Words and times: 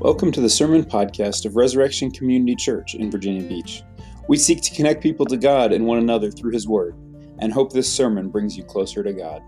Welcome 0.00 0.32
to 0.32 0.40
the 0.40 0.48
Sermon 0.48 0.82
Podcast 0.82 1.44
of 1.44 1.56
Resurrection 1.56 2.10
Community 2.10 2.56
Church 2.56 2.94
in 2.94 3.10
Virginia 3.10 3.46
Beach. 3.46 3.82
We 4.28 4.38
seek 4.38 4.62
to 4.62 4.74
connect 4.74 5.02
people 5.02 5.26
to 5.26 5.36
God 5.36 5.74
and 5.74 5.84
one 5.84 5.98
another 5.98 6.30
through 6.30 6.52
His 6.52 6.66
Word, 6.66 6.94
and 7.38 7.52
hope 7.52 7.70
this 7.70 7.92
sermon 7.92 8.30
brings 8.30 8.56
you 8.56 8.64
closer 8.64 9.02
to 9.02 9.12
God. 9.12 9.42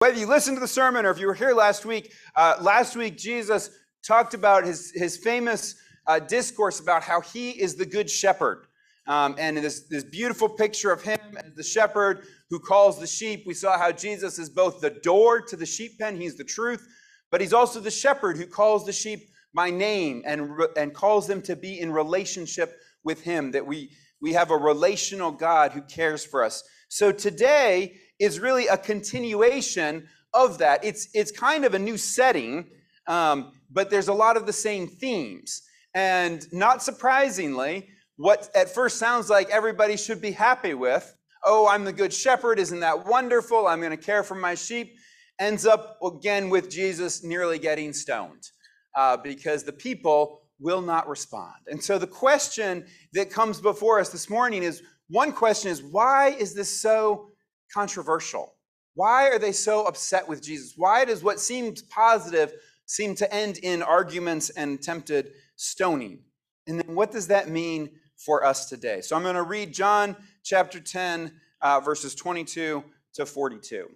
Whether 0.00 0.18
you 0.18 0.26
listened 0.26 0.56
to 0.56 0.60
the 0.60 0.66
sermon 0.66 1.06
or 1.06 1.10
if 1.10 1.20
you 1.20 1.28
were 1.28 1.34
here 1.34 1.52
last 1.52 1.84
week, 1.84 2.12
uh, 2.34 2.56
last 2.60 2.96
week 2.96 3.16
Jesus 3.16 3.70
talked 4.04 4.34
about 4.34 4.64
his, 4.64 4.90
his 4.92 5.16
famous 5.16 5.76
uh, 6.08 6.18
discourse 6.18 6.80
about 6.80 7.04
how 7.04 7.20
he 7.20 7.50
is 7.50 7.76
the 7.76 7.86
good 7.86 8.10
shepherd. 8.10 8.66
Um, 9.06 9.36
and 9.38 9.56
this, 9.58 9.84
this 9.88 10.02
beautiful 10.02 10.48
picture 10.48 10.90
of 10.90 11.02
him 11.02 11.20
as 11.36 11.54
the 11.54 11.62
shepherd 11.62 12.26
who 12.50 12.58
calls 12.58 12.98
the 12.98 13.06
sheep. 13.06 13.44
We 13.46 13.54
saw 13.54 13.78
how 13.78 13.92
Jesus 13.92 14.38
is 14.38 14.50
both 14.50 14.80
the 14.80 14.90
door 14.90 15.40
to 15.42 15.56
the 15.56 15.66
sheep 15.66 15.98
pen, 15.98 16.20
he's 16.20 16.36
the 16.36 16.44
truth, 16.44 16.86
but 17.30 17.40
he's 17.40 17.52
also 17.52 17.80
the 17.80 17.90
shepherd 17.90 18.36
who 18.36 18.46
calls 18.46 18.84
the 18.86 18.92
sheep 18.92 19.20
by 19.54 19.70
name 19.70 20.22
and, 20.26 20.50
and 20.76 20.94
calls 20.94 21.26
them 21.26 21.42
to 21.42 21.56
be 21.56 21.80
in 21.80 21.92
relationship 21.92 22.78
with 23.04 23.22
him, 23.22 23.52
that 23.52 23.66
we, 23.66 23.90
we 24.20 24.32
have 24.32 24.50
a 24.50 24.56
relational 24.56 25.32
God 25.32 25.72
who 25.72 25.82
cares 25.82 26.24
for 26.24 26.44
us. 26.44 26.62
So 26.88 27.12
today 27.12 27.96
is 28.18 28.40
really 28.40 28.66
a 28.66 28.76
continuation 28.76 30.08
of 30.34 30.58
that. 30.58 30.84
It's, 30.84 31.08
it's 31.14 31.30
kind 31.30 31.64
of 31.64 31.74
a 31.74 31.78
new 31.78 31.96
setting, 31.96 32.66
um, 33.06 33.52
but 33.70 33.90
there's 33.90 34.08
a 34.08 34.14
lot 34.14 34.36
of 34.36 34.46
the 34.46 34.52
same 34.52 34.86
themes. 34.86 35.62
And 35.94 36.46
not 36.52 36.82
surprisingly, 36.82 37.88
what 38.16 38.50
at 38.54 38.68
first 38.68 38.98
sounds 38.98 39.30
like 39.30 39.48
everybody 39.50 39.96
should 39.96 40.20
be 40.20 40.32
happy 40.32 40.74
with, 40.74 41.14
oh, 41.44 41.68
I'm 41.68 41.84
the 41.84 41.92
good 41.92 42.12
shepherd, 42.12 42.58
isn't 42.58 42.80
that 42.80 43.06
wonderful? 43.06 43.66
I'm 43.66 43.80
going 43.80 43.96
to 43.96 43.96
care 43.96 44.22
for 44.22 44.34
my 44.34 44.54
sheep, 44.54 44.96
ends 45.38 45.66
up 45.66 45.98
again 46.02 46.50
with 46.50 46.70
Jesus 46.70 47.22
nearly 47.22 47.58
getting 47.58 47.92
stoned 47.92 48.50
uh, 48.96 49.16
because 49.16 49.64
the 49.64 49.72
people 49.72 50.42
will 50.58 50.80
not 50.80 51.08
respond. 51.08 51.54
And 51.66 51.82
so 51.82 51.98
the 51.98 52.06
question 52.06 52.86
that 53.12 53.30
comes 53.30 53.60
before 53.60 54.00
us 54.00 54.08
this 54.08 54.30
morning 54.30 54.62
is 54.62 54.82
one 55.08 55.32
question 55.32 55.70
is 55.70 55.82
why 55.82 56.28
is 56.30 56.54
this 56.54 56.80
so 56.80 57.28
controversial? 57.72 58.54
Why 58.94 59.28
are 59.28 59.38
they 59.38 59.52
so 59.52 59.84
upset 59.84 60.26
with 60.26 60.42
Jesus? 60.42 60.72
Why 60.76 61.04
does 61.04 61.22
what 61.22 61.38
seems 61.38 61.82
positive 61.82 62.54
seem 62.86 63.14
to 63.16 63.32
end 63.32 63.58
in 63.58 63.82
arguments 63.82 64.48
and 64.50 64.78
attempted 64.78 65.32
stoning? 65.56 66.20
And 66.66 66.80
then 66.80 66.94
what 66.94 67.12
does 67.12 67.26
that 67.28 67.48
mean 67.48 67.90
for 68.16 68.44
us 68.44 68.68
today. 68.68 69.00
So 69.00 69.16
I'm 69.16 69.22
going 69.22 69.34
to 69.34 69.42
read 69.42 69.72
John 69.72 70.16
chapter 70.42 70.80
10, 70.80 71.32
uh, 71.60 71.80
verses 71.80 72.14
22 72.14 72.82
to 73.14 73.26
42. 73.26 73.88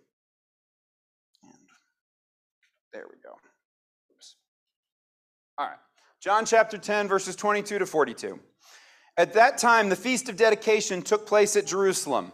There 2.92 3.06
we 3.08 3.16
go. 3.22 3.36
Oops. 4.12 4.36
All 5.58 5.66
right. 5.66 5.78
John 6.20 6.44
chapter 6.44 6.77
10, 6.77 7.08
verses 7.08 7.36
22 7.36 7.78
to 7.78 7.86
42. 7.86 8.38
At 9.16 9.33
that 9.34 9.58
time, 9.58 9.88
the 9.88 9.96
feast 9.96 10.28
of 10.28 10.36
dedication 10.36 11.02
took 11.02 11.27
place 11.27 11.56
at 11.56 11.66
Jerusalem. 11.66 12.33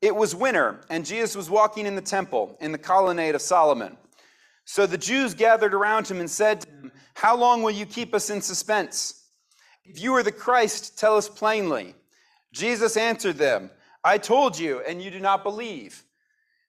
It 0.00 0.14
was 0.14 0.34
winter, 0.34 0.80
and 0.90 1.04
Jesus 1.04 1.36
was 1.36 1.50
walking 1.50 1.86
in 1.86 1.96
the 1.96 2.00
temple, 2.00 2.56
in 2.60 2.72
the 2.72 2.78
colonnade 2.78 3.34
of 3.34 3.42
Solomon. 3.42 3.96
So 4.64 4.86
the 4.86 4.98
Jews 4.98 5.34
gathered 5.34 5.74
around 5.74 6.08
him 6.08 6.20
and 6.20 6.30
said 6.30 6.60
to 6.60 6.68
him, 6.68 6.92
How 7.14 7.36
long 7.36 7.62
will 7.62 7.70
you 7.70 7.86
keep 7.86 8.14
us 8.14 8.30
in 8.30 8.40
suspense? 8.40 9.24
If 9.84 10.00
you 10.00 10.14
are 10.14 10.22
the 10.22 10.32
Christ, 10.32 10.98
tell 10.98 11.16
us 11.16 11.28
plainly. 11.28 11.94
Jesus 12.52 12.96
answered 12.96 13.36
them, 13.36 13.70
I 14.04 14.18
told 14.18 14.58
you, 14.58 14.80
and 14.86 15.02
you 15.02 15.10
do 15.10 15.20
not 15.20 15.42
believe. 15.42 16.04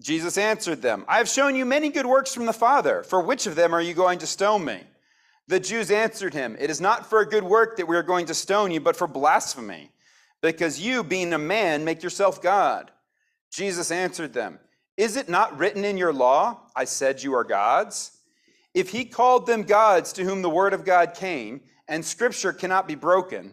Jesus 0.00 0.36
answered 0.36 0.82
them, 0.82 1.04
I 1.06 1.18
have 1.18 1.28
shown 1.28 1.54
you 1.54 1.64
many 1.64 1.88
good 1.88 2.06
works 2.06 2.34
from 2.34 2.46
the 2.46 2.52
Father. 2.52 3.02
For 3.04 3.20
which 3.20 3.46
of 3.46 3.54
them 3.54 3.72
are 3.72 3.80
you 3.80 3.94
going 3.94 4.18
to 4.20 4.26
stone 4.26 4.64
me? 4.64 4.80
The 5.46 5.60
Jews 5.60 5.90
answered 5.90 6.34
him, 6.34 6.56
It 6.58 6.70
is 6.70 6.80
not 6.80 7.06
for 7.06 7.20
a 7.20 7.28
good 7.28 7.44
work 7.44 7.76
that 7.76 7.86
we 7.86 7.96
are 7.96 8.02
going 8.02 8.26
to 8.26 8.34
stone 8.34 8.70
you, 8.70 8.80
but 8.80 8.96
for 8.96 9.06
blasphemy, 9.06 9.90
because 10.40 10.80
you, 10.80 11.04
being 11.04 11.32
a 11.32 11.38
man, 11.38 11.84
make 11.84 12.02
yourself 12.02 12.42
God. 12.42 12.90
Jesus 13.50 13.90
answered 13.90 14.32
them, 14.32 14.58
Is 14.96 15.16
it 15.16 15.28
not 15.28 15.56
written 15.58 15.84
in 15.84 15.96
your 15.96 16.12
law, 16.12 16.60
I 16.74 16.84
said 16.84 17.22
you 17.22 17.34
are 17.34 17.44
gods? 17.44 18.18
If 18.72 18.90
he 18.90 19.04
called 19.04 19.46
them 19.46 19.62
gods 19.62 20.12
to 20.14 20.24
whom 20.24 20.42
the 20.42 20.50
word 20.50 20.72
of 20.72 20.84
God 20.84 21.14
came, 21.14 21.60
and 21.86 22.04
scripture 22.04 22.52
cannot 22.52 22.88
be 22.88 22.96
broken, 22.96 23.52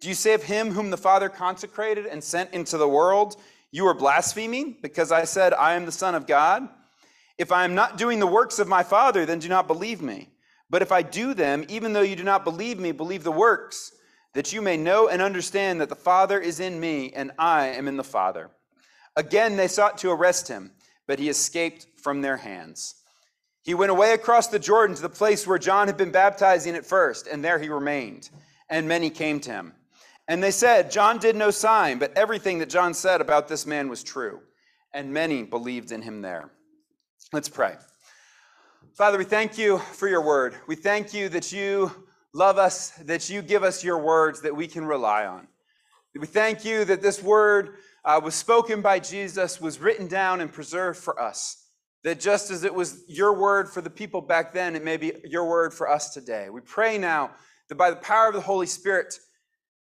do 0.00 0.08
you 0.08 0.14
say 0.14 0.34
of 0.34 0.42
him 0.42 0.72
whom 0.72 0.90
the 0.90 0.96
Father 0.96 1.28
consecrated 1.28 2.06
and 2.06 2.22
sent 2.22 2.52
into 2.52 2.76
the 2.76 2.88
world, 2.88 3.36
You 3.70 3.86
are 3.86 3.94
blaspheming 3.94 4.76
because 4.82 5.12
I 5.12 5.24
said, 5.24 5.52
I 5.54 5.74
am 5.74 5.84
the 5.84 5.92
Son 5.92 6.14
of 6.14 6.26
God? 6.26 6.68
If 7.36 7.52
I 7.52 7.64
am 7.64 7.74
not 7.74 7.98
doing 7.98 8.18
the 8.18 8.26
works 8.26 8.58
of 8.58 8.66
my 8.66 8.82
Father, 8.82 9.26
then 9.26 9.38
do 9.38 9.48
not 9.48 9.66
believe 9.66 10.00
me. 10.00 10.30
But 10.70 10.82
if 10.82 10.90
I 10.90 11.02
do 11.02 11.34
them, 11.34 11.64
even 11.68 11.92
though 11.92 12.02
you 12.02 12.16
do 12.16 12.24
not 12.24 12.44
believe 12.44 12.78
me, 12.78 12.92
believe 12.92 13.24
the 13.24 13.32
works, 13.32 13.92
that 14.34 14.52
you 14.52 14.60
may 14.60 14.76
know 14.76 15.08
and 15.08 15.22
understand 15.22 15.80
that 15.80 15.88
the 15.88 15.94
Father 15.94 16.38
is 16.38 16.60
in 16.60 16.78
me 16.78 17.12
and 17.12 17.32
I 17.38 17.68
am 17.68 17.88
in 17.88 17.96
the 17.96 18.04
Father. 18.04 18.50
Again, 19.16 19.56
they 19.56 19.68
sought 19.68 19.98
to 19.98 20.10
arrest 20.10 20.48
him, 20.48 20.72
but 21.06 21.18
he 21.18 21.28
escaped 21.28 21.86
from 21.96 22.20
their 22.20 22.36
hands. 22.36 22.94
He 23.64 23.74
went 23.74 23.90
away 23.90 24.12
across 24.12 24.46
the 24.46 24.58
Jordan 24.58 24.96
to 24.96 25.02
the 25.02 25.08
place 25.08 25.46
where 25.46 25.58
John 25.58 25.88
had 25.88 25.96
been 25.96 26.10
baptizing 26.10 26.74
at 26.74 26.86
first, 26.86 27.26
and 27.26 27.44
there 27.44 27.58
he 27.58 27.68
remained, 27.68 28.30
and 28.70 28.88
many 28.88 29.10
came 29.10 29.40
to 29.40 29.50
him. 29.50 29.74
And 30.28 30.42
they 30.42 30.50
said, 30.50 30.90
John 30.90 31.18
did 31.18 31.36
no 31.36 31.50
sign, 31.50 31.98
but 31.98 32.16
everything 32.16 32.58
that 32.58 32.68
John 32.68 32.92
said 32.92 33.22
about 33.22 33.48
this 33.48 33.66
man 33.66 33.88
was 33.88 34.04
true. 34.04 34.40
And 34.92 35.12
many 35.12 35.42
believed 35.42 35.90
in 35.90 36.02
him 36.02 36.20
there. 36.20 36.50
Let's 37.32 37.48
pray. 37.48 37.76
Father, 38.94 39.16
we 39.16 39.24
thank 39.24 39.56
you 39.56 39.78
for 39.78 40.06
your 40.06 40.22
word. 40.22 40.54
We 40.66 40.76
thank 40.76 41.14
you 41.14 41.28
that 41.30 41.50
you 41.50 41.90
love 42.34 42.58
us, 42.58 42.90
that 43.04 43.30
you 43.30 43.40
give 43.42 43.62
us 43.62 43.82
your 43.82 43.98
words 43.98 44.42
that 44.42 44.54
we 44.54 44.66
can 44.66 44.84
rely 44.84 45.24
on. 45.24 45.48
We 46.14 46.26
thank 46.26 46.64
you 46.64 46.84
that 46.84 47.00
this 47.00 47.22
word 47.22 47.76
uh, 48.04 48.20
was 48.22 48.34
spoken 48.34 48.82
by 48.82 48.98
Jesus, 48.98 49.60
was 49.60 49.78
written 49.78 50.08
down 50.08 50.40
and 50.40 50.52
preserved 50.52 50.98
for 50.98 51.20
us. 51.20 51.64
That 52.04 52.20
just 52.20 52.50
as 52.50 52.64
it 52.64 52.74
was 52.74 53.04
your 53.08 53.34
word 53.34 53.68
for 53.68 53.80
the 53.80 53.90
people 53.90 54.20
back 54.20 54.52
then, 54.52 54.74
it 54.74 54.84
may 54.84 54.96
be 54.96 55.12
your 55.24 55.48
word 55.48 55.72
for 55.72 55.88
us 55.88 56.12
today. 56.12 56.48
We 56.50 56.60
pray 56.60 56.98
now 56.98 57.30
that 57.68 57.76
by 57.76 57.90
the 57.90 57.96
power 57.96 58.28
of 58.28 58.34
the 58.34 58.40
Holy 58.40 58.66
Spirit, 58.66 59.14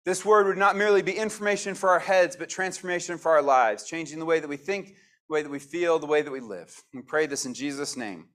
this 0.04 0.24
word 0.24 0.46
would 0.46 0.58
not 0.58 0.76
merely 0.76 1.02
be 1.02 1.12
information 1.12 1.74
for 1.74 1.88
our 1.88 1.98
heads, 1.98 2.36
but 2.36 2.48
transformation 2.48 3.16
for 3.16 3.32
our 3.32 3.42
lives, 3.42 3.84
changing 3.84 4.18
the 4.18 4.26
way 4.26 4.38
that 4.38 4.48
we 4.48 4.56
think, 4.56 4.88
the 5.28 5.32
way 5.32 5.42
that 5.42 5.50
we 5.50 5.58
feel, 5.58 5.98
the 5.98 6.06
way 6.06 6.20
that 6.20 6.30
we 6.30 6.40
live. 6.40 6.82
We 6.92 7.00
pray 7.00 7.26
this 7.26 7.46
in 7.46 7.54
Jesus' 7.54 7.96
name. 7.96 8.28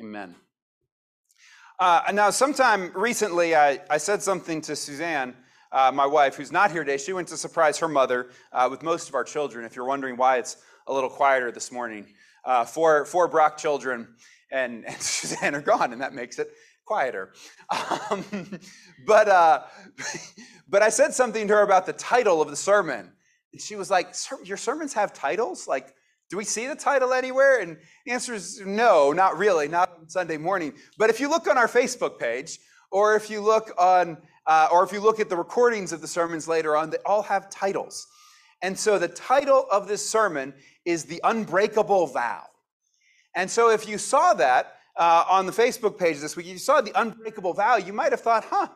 Amen. 0.00 0.36
Uh, 1.80 2.02
now, 2.12 2.30
sometime 2.30 2.92
recently, 2.94 3.56
I, 3.56 3.80
I 3.90 3.96
said 3.98 4.22
something 4.22 4.60
to 4.62 4.76
Suzanne, 4.76 5.34
uh, 5.72 5.90
my 5.92 6.06
wife, 6.06 6.36
who's 6.36 6.52
not 6.52 6.70
here 6.70 6.84
today. 6.84 6.98
She 6.98 7.12
went 7.12 7.28
to 7.28 7.36
surprise 7.36 7.78
her 7.78 7.88
mother 7.88 8.30
uh, 8.52 8.68
with 8.70 8.82
most 8.82 9.08
of 9.08 9.14
our 9.14 9.24
children. 9.24 9.64
If 9.64 9.74
you're 9.74 9.86
wondering 9.86 10.16
why 10.16 10.38
it's 10.38 10.58
a 10.86 10.92
little 10.92 11.10
quieter 11.10 11.50
this 11.50 11.72
morning, 11.72 12.06
uh, 12.44 12.64
four, 12.64 13.04
four 13.04 13.28
Brock 13.28 13.56
children 13.58 14.14
and, 14.52 14.84
and 14.86 15.00
Suzanne 15.00 15.54
are 15.54 15.60
gone, 15.60 15.92
and 15.92 16.02
that 16.02 16.14
makes 16.14 16.38
it 16.38 16.50
quieter. 16.90 17.32
Um, 18.10 18.24
but, 19.06 19.28
uh, 19.28 19.62
but 20.68 20.82
I 20.82 20.88
said 20.88 21.14
something 21.14 21.46
to 21.46 21.54
her 21.54 21.62
about 21.62 21.86
the 21.86 21.92
title 21.92 22.42
of 22.42 22.50
the 22.50 22.56
sermon. 22.56 23.12
And 23.52 23.62
she 23.62 23.76
was 23.76 23.90
like, 23.90 24.12
Your 24.42 24.56
sermons 24.56 24.92
have 24.94 25.12
titles? 25.12 25.68
Like, 25.68 25.94
do 26.30 26.36
we 26.36 26.44
see 26.44 26.66
the 26.66 26.74
title 26.74 27.12
anywhere? 27.12 27.60
And 27.60 27.76
the 28.04 28.12
answer 28.12 28.34
is 28.34 28.60
no, 28.66 29.12
not 29.12 29.38
really, 29.38 29.68
not 29.68 29.98
on 30.00 30.08
Sunday 30.08 30.36
morning. 30.36 30.72
But 30.98 31.10
if 31.10 31.20
you 31.20 31.30
look 31.30 31.46
on 31.46 31.56
our 31.56 31.68
Facebook 31.68 32.18
page, 32.18 32.58
or 32.90 33.14
if 33.14 33.30
you 33.30 33.40
look 33.40 33.72
on, 33.78 34.18
uh, 34.46 34.68
or 34.72 34.82
if 34.82 34.92
you 34.92 35.00
look 35.00 35.20
at 35.20 35.28
the 35.28 35.36
recordings 35.36 35.92
of 35.92 36.00
the 36.00 36.08
sermons 36.08 36.48
later 36.48 36.76
on, 36.76 36.90
they 36.90 36.98
all 37.06 37.22
have 37.22 37.50
titles. 37.50 38.08
And 38.62 38.76
so 38.76 38.98
the 38.98 39.08
title 39.08 39.66
of 39.70 39.86
this 39.86 40.08
sermon 40.08 40.54
is 40.84 41.04
The 41.04 41.20
Unbreakable 41.22 42.08
Vow. 42.08 42.42
And 43.36 43.48
so 43.48 43.70
if 43.70 43.88
you 43.88 43.96
saw 43.96 44.34
that, 44.34 44.79
uh, 45.00 45.24
on 45.28 45.46
the 45.46 45.52
Facebook 45.52 45.98
page 45.98 46.20
this 46.20 46.36
week, 46.36 46.46
you 46.46 46.58
saw 46.58 46.80
the 46.80 46.92
unbreakable 46.94 47.54
vow, 47.54 47.76
you 47.76 47.92
might 47.92 48.12
have 48.12 48.20
thought, 48.20 48.44
huh, 48.44 48.68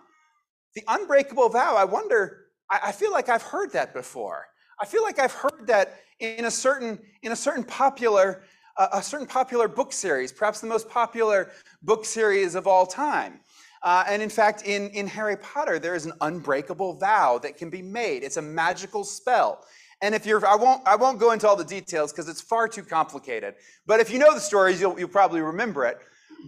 the 0.75 0.83
unbreakable 0.89 1.49
vow, 1.51 1.77
I 1.77 1.85
wonder, 1.85 2.47
I, 2.69 2.81
I 2.87 2.93
feel 2.93 3.13
like 3.13 3.29
I've 3.29 3.43
heard 3.43 3.71
that 3.73 3.95
before. 3.95 4.47
I 4.81 4.87
feel 4.87 5.05
like 5.05 5.21
I've 5.21 5.33
heard 5.33 5.69
that 5.69 6.01
in 6.19 6.47
a 6.47 6.51
certain, 6.51 6.99
in 7.23 7.31
a 7.31 7.37
certain 7.37 7.63
popular 7.63 8.43
a, 8.77 8.89
a 8.95 9.03
certain 9.03 9.27
popular 9.27 9.69
book 9.69 9.93
series, 9.93 10.33
perhaps 10.33 10.61
the 10.61 10.67
most 10.67 10.89
popular 10.89 11.51
book 11.83 12.05
series 12.05 12.55
of 12.55 12.67
all 12.67 12.87
time. 12.87 13.41
Uh, 13.83 14.05
and 14.09 14.23
in 14.23 14.31
fact, 14.31 14.63
in, 14.65 14.89
in 14.91 15.07
Harry 15.07 15.37
Potter, 15.37 15.79
there 15.79 15.95
is 15.95 16.07
an 16.07 16.13
unbreakable 16.23 16.95
vow 16.95 17.39
that 17.39 17.57
can 17.57 17.69
be 17.69 17.83
made. 17.83 18.23
It's 18.23 18.39
a 18.39 18.43
magical 18.43 19.05
spell. 19.05 19.63
And 20.01 20.15
if 20.15 20.27
you're, 20.27 20.45
I 20.47 20.57
won't, 20.57 20.83
I 20.87 20.97
won't 20.97 21.19
go 21.19 21.33
into 21.33 21.47
all 21.47 21.57
the 21.57 21.65
details 21.65 22.13
because 22.13 22.29
it's 22.29 22.41
far 22.41 22.67
too 22.67 22.83
complicated. 22.83 23.55
But 23.87 24.01
if 24.01 24.11
you 24.11 24.19
know 24.19 24.35
the 24.35 24.41
stories, 24.41 24.81
you'll, 24.81 24.99
you'll 24.99 25.09
probably 25.09 25.41
remember 25.41 25.85
it. 25.85 25.99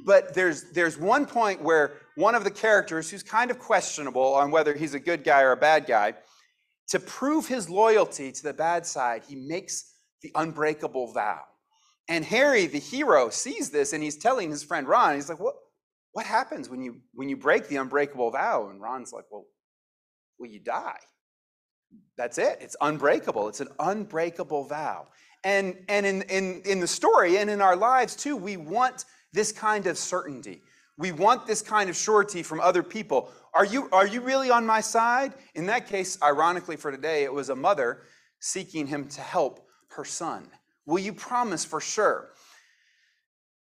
But 0.04 0.34
there's, 0.34 0.70
there's 0.72 0.98
one 0.98 1.26
point 1.26 1.62
where 1.62 1.94
one 2.16 2.34
of 2.34 2.44
the 2.44 2.50
characters, 2.50 3.10
who's 3.10 3.22
kind 3.22 3.50
of 3.50 3.58
questionable 3.58 4.34
on 4.34 4.50
whether 4.50 4.74
he's 4.74 4.94
a 4.94 5.00
good 5.00 5.24
guy 5.24 5.42
or 5.42 5.52
a 5.52 5.56
bad 5.56 5.86
guy, 5.86 6.14
to 6.88 7.00
prove 7.00 7.46
his 7.46 7.68
loyalty 7.68 8.30
to 8.30 8.42
the 8.42 8.52
bad 8.52 8.86
side, 8.86 9.22
he 9.26 9.34
makes 9.34 9.92
the 10.22 10.30
unbreakable 10.34 11.12
vow. 11.12 11.40
And 12.08 12.24
Harry, 12.24 12.66
the 12.66 12.78
hero, 12.78 13.30
sees 13.30 13.70
this 13.70 13.92
and 13.92 14.02
he's 14.02 14.16
telling 14.16 14.50
his 14.50 14.62
friend 14.62 14.86
Ron, 14.86 15.14
he's 15.14 15.28
like, 15.28 15.40
What, 15.40 15.56
what 16.12 16.24
happens 16.24 16.68
when 16.68 16.80
you 16.80 17.00
when 17.14 17.28
you 17.28 17.36
break 17.36 17.66
the 17.68 17.76
unbreakable 17.76 18.30
vow? 18.30 18.68
And 18.68 18.80
Ron's 18.80 19.12
like, 19.12 19.24
Well, 19.30 19.46
well, 20.38 20.50
you 20.50 20.60
die. 20.60 20.98
That's 22.16 22.38
it. 22.38 22.58
It's 22.60 22.76
unbreakable. 22.80 23.48
It's 23.48 23.60
an 23.60 23.68
unbreakable 23.78 24.64
vow. 24.64 25.08
And, 25.44 25.76
and 25.88 26.04
in, 26.04 26.22
in, 26.22 26.62
in 26.64 26.80
the 26.80 26.86
story 26.86 27.38
and 27.38 27.48
in 27.48 27.60
our 27.60 27.76
lives 27.76 28.16
too, 28.16 28.36
we 28.36 28.56
want 28.56 29.04
this 29.36 29.52
kind 29.52 29.86
of 29.86 29.98
certainty. 29.98 30.62
We 30.98 31.12
want 31.12 31.46
this 31.46 31.60
kind 31.60 31.90
of 31.90 31.96
surety 31.96 32.42
from 32.42 32.58
other 32.58 32.82
people. 32.82 33.30
Are 33.52 33.66
you, 33.66 33.88
are 33.92 34.06
you 34.06 34.22
really 34.22 34.50
on 34.50 34.64
my 34.64 34.80
side? 34.80 35.34
In 35.54 35.66
that 35.66 35.86
case, 35.86 36.18
ironically 36.22 36.76
for 36.76 36.90
today, 36.90 37.24
it 37.24 37.32
was 37.32 37.50
a 37.50 37.54
mother 37.54 38.02
seeking 38.40 38.86
him 38.86 39.06
to 39.08 39.20
help 39.20 39.66
her 39.88 40.04
son. 40.04 40.48
Will 40.86 40.98
you 40.98 41.12
promise 41.12 41.64
for 41.64 41.80
sure? 41.80 42.30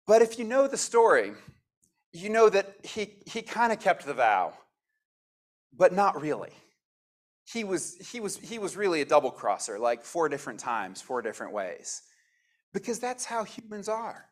But 0.05 0.21
if 0.21 0.37
you 0.37 0.45
know 0.45 0.67
the 0.67 0.77
story, 0.77 1.31
you 2.13 2.29
know 2.29 2.47
that 2.47 2.75
he, 2.83 3.15
he 3.25 3.41
kind 3.41 3.73
of 3.73 3.79
kept 3.79 4.05
the 4.05 4.13
vow, 4.13 4.53
but 5.75 5.93
not 5.93 6.21
really. 6.21 6.51
He 7.51 7.63
was, 7.63 7.97
he, 8.11 8.19
was, 8.19 8.37
he 8.37 8.59
was 8.59 8.77
really 8.77 9.01
a 9.01 9.05
double 9.05 9.31
crosser, 9.31 9.79
like 9.79 10.03
four 10.03 10.29
different 10.29 10.59
times, 10.59 11.01
four 11.01 11.23
different 11.23 11.53
ways. 11.53 12.03
Because 12.71 12.99
that's 12.99 13.25
how 13.25 13.43
humans 13.43 13.89
are. 13.89 14.29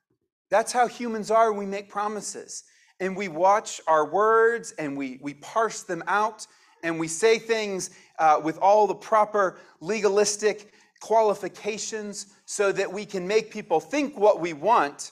That's 0.49 0.71
how 0.71 0.87
humans 0.87 1.31
are 1.31 1.51
we 1.53 1.65
make 1.65 1.89
promises. 1.89 2.63
And 2.99 3.17
we 3.17 3.27
watch 3.27 3.81
our 3.87 4.09
words 4.09 4.71
and 4.77 4.97
we, 4.97 5.19
we 5.21 5.33
parse 5.35 5.83
them 5.83 6.03
out 6.07 6.45
and 6.83 6.99
we 6.99 7.07
say 7.07 7.39
things 7.39 7.89
uh, 8.19 8.39
with 8.43 8.57
all 8.59 8.87
the 8.87 8.95
proper 8.95 9.59
legalistic 9.79 10.73
qualifications 11.01 12.27
so 12.45 12.71
that 12.71 12.91
we 12.91 13.05
can 13.05 13.27
make 13.27 13.51
people 13.51 13.79
think 13.79 14.17
what 14.17 14.39
we 14.39 14.53
want 14.53 15.11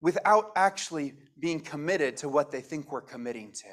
without 0.00 0.52
actually 0.56 1.14
being 1.38 1.60
committed 1.60 2.16
to 2.16 2.28
what 2.28 2.50
they 2.50 2.60
think 2.60 2.90
we're 2.90 3.00
committing 3.00 3.52
to. 3.52 3.68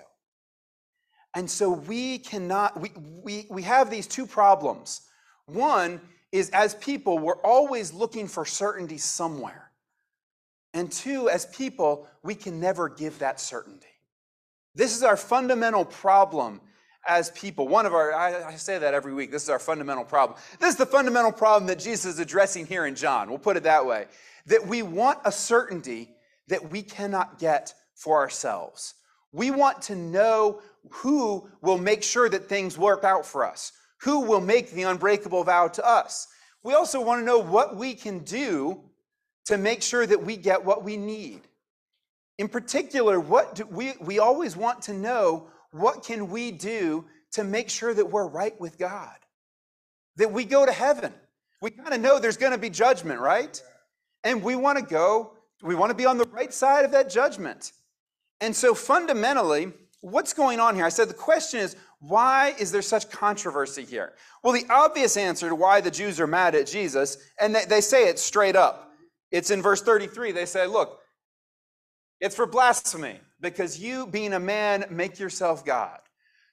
And 1.36 1.50
so 1.50 1.72
we 1.72 2.20
cannot, 2.20 2.80
we, 2.80 2.92
we, 3.24 3.48
we 3.50 3.62
have 3.64 3.90
these 3.90 4.08
two 4.08 4.26
problems. 4.26 5.02
One 5.46 6.02
is 6.32 6.50
as 6.50 6.76
people, 6.76 7.20
we're 7.20 7.42
always 7.42 7.94
looking 7.94 8.28
for 8.28 8.46
certainty 8.46 8.98
somewhere. 8.98 9.67
And 10.78 10.92
two, 10.92 11.28
as 11.28 11.48
people, 11.48 12.08
we 12.22 12.36
can 12.36 12.60
never 12.60 12.88
give 12.88 13.18
that 13.18 13.40
certainty. 13.40 13.88
This 14.76 14.96
is 14.96 15.02
our 15.02 15.18
fundamental 15.18 15.84
problem 15.84 16.62
as 17.08 17.32
people. 17.32 17.68
One 17.68 17.88
of 17.88 17.96
our, 17.96 18.14
I, 18.14 18.50
I, 18.50 18.56
say 18.58 18.78
that 18.78 18.94
every 18.94 19.12
week, 19.16 19.32
this 19.32 19.42
is 19.42 19.50
our 19.50 19.58
fundamental 19.58 20.06
problem. 20.06 20.38
This 20.60 20.70
is 20.70 20.76
the 20.76 20.86
fundamental 20.86 21.32
problem 21.32 21.66
that 21.66 21.80
Jesus 21.80 22.14
is 22.14 22.20
addressing 22.20 22.68
here 22.68 22.86
in 22.86 22.94
John. 22.94 23.28
We'll 23.28 23.40
put 23.40 23.58
it 23.58 23.64
that 23.64 23.88
way. 23.88 24.06
That 24.46 24.68
we 24.68 24.84
want 24.84 25.18
a 25.26 25.32
certainty 25.32 26.12
that 26.48 26.70
we 26.70 26.84
cannot 26.84 27.40
get 27.40 27.74
for 27.96 28.18
ourselves. 28.18 28.94
We 29.32 29.50
want 29.50 29.82
to 29.84 29.96
know 29.96 30.62
who 30.92 31.50
will 31.64 31.80
make 31.80 32.04
sure 32.04 32.30
that 32.30 32.48
things 32.48 32.78
work 32.78 33.04
out 33.04 33.26
for 33.26 33.44
us, 33.48 33.72
who 34.02 34.20
will 34.20 34.42
make 34.42 34.70
the 34.70 34.84
unbreakable 34.84 35.44
vow 35.44 35.70
to 35.70 35.84
us. 35.84 36.28
We 36.62 36.76
also 36.76 37.02
want 37.02 37.22
to 37.22 37.26
know 37.26 37.40
what 37.40 37.76
we 37.76 37.96
can 37.96 38.20
do 38.20 38.87
to 39.48 39.58
make 39.58 39.82
sure 39.82 40.06
that 40.06 40.24
we 40.24 40.38
get 40.38 40.64
what 40.64 40.84
we 40.84 40.98
need. 40.98 41.42
In 42.38 42.48
particular, 42.48 43.20
what 43.20 43.56
do 43.56 43.66
we, 43.66 43.94
we 44.00 44.20
always 44.20 44.56
want 44.56 44.82
to 44.84 44.94
know 44.94 45.48
what 45.72 46.04
can 46.04 46.30
we 46.30 46.52
do 46.52 47.06
to 47.32 47.44
make 47.44 47.70
sure 47.70 47.94
that 47.94 48.10
we're 48.10 48.28
right 48.28 48.60
with 48.60 48.78
God? 48.78 49.16
That 50.18 50.32
we 50.32 50.46
go 50.46 50.66
to 50.66 50.72
heaven. 50.72 51.14
We 51.62 51.72
kind 51.72 51.94
of 51.94 52.02
know 52.02 52.20
there's 52.20 52.38
going 52.38 52.52
to 52.52 52.58
be 52.58 52.70
judgment, 52.70 53.20
right? 53.20 53.62
And 54.24 54.44
we 54.44 54.56
want 54.56 54.78
to 54.78 54.84
go, 54.84 55.34
we 55.64 55.76
want 55.76 55.92
to 55.92 55.96
be 55.96 56.06
on 56.06 56.18
the 56.18 56.28
right 56.28 56.54
side 56.54 56.86
of 56.86 56.92
that 56.92 57.10
judgment. 57.10 57.72
And 58.42 58.56
so 58.56 58.76
fundamentally, 58.76 59.72
what's 60.02 60.34
going 60.34 60.60
on 60.60 60.76
here? 60.76 60.86
I 60.86 60.90
said 60.90 61.10
the 61.10 61.14
question 61.14 61.62
is, 61.62 61.76
why 62.00 62.54
is 62.60 62.72
there 62.72 62.82
such 62.82 63.10
controversy 63.10 63.86
here? 63.86 64.14
Well, 64.44 64.54
the 64.54 64.66
obvious 64.70 65.18
answer 65.18 65.50
to 65.50 65.56
why 65.56 65.82
the 65.82 65.90
Jews 65.90 66.20
are 66.20 66.28
mad 66.28 66.54
at 66.54 66.68
Jesus, 66.68 67.18
and 67.40 67.56
they, 67.56 67.66
they 67.66 67.82
say 67.82 68.08
it 68.08 68.20
straight 68.20 68.56
up. 68.56 68.87
It's 69.32 69.52
in 69.52 69.62
verse 69.62 69.82
33. 69.82 70.32
They 70.32 70.46
say, 70.46 70.68
look, 70.68 71.00
it's 72.20 72.36
for 72.36 72.46
blasphemy 72.46 73.20
because 73.40 73.80
you, 73.80 74.08
being 74.08 74.34
a 74.34 74.40
man, 74.40 74.86
make 74.90 75.20
yourself 75.20 75.66
God. 75.66 76.00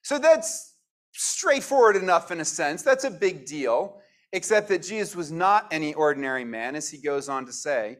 So 0.02 0.18
that's 0.18 0.74
straightforward 1.12 1.96
enough 1.96 2.30
in 2.30 2.40
a 2.40 2.44
sense. 2.44 2.82
That's 2.82 3.04
a 3.04 3.10
big 3.10 3.46
deal, 3.46 4.00
except 4.32 4.68
that 4.68 4.82
Jesus 4.82 5.16
was 5.16 5.32
not 5.32 5.68
any 5.72 5.94
ordinary 5.94 6.44
man, 6.44 6.76
as 6.76 6.90
he 6.90 7.00
goes 7.00 7.28
on 7.28 7.46
to 7.46 7.52
say. 7.52 7.98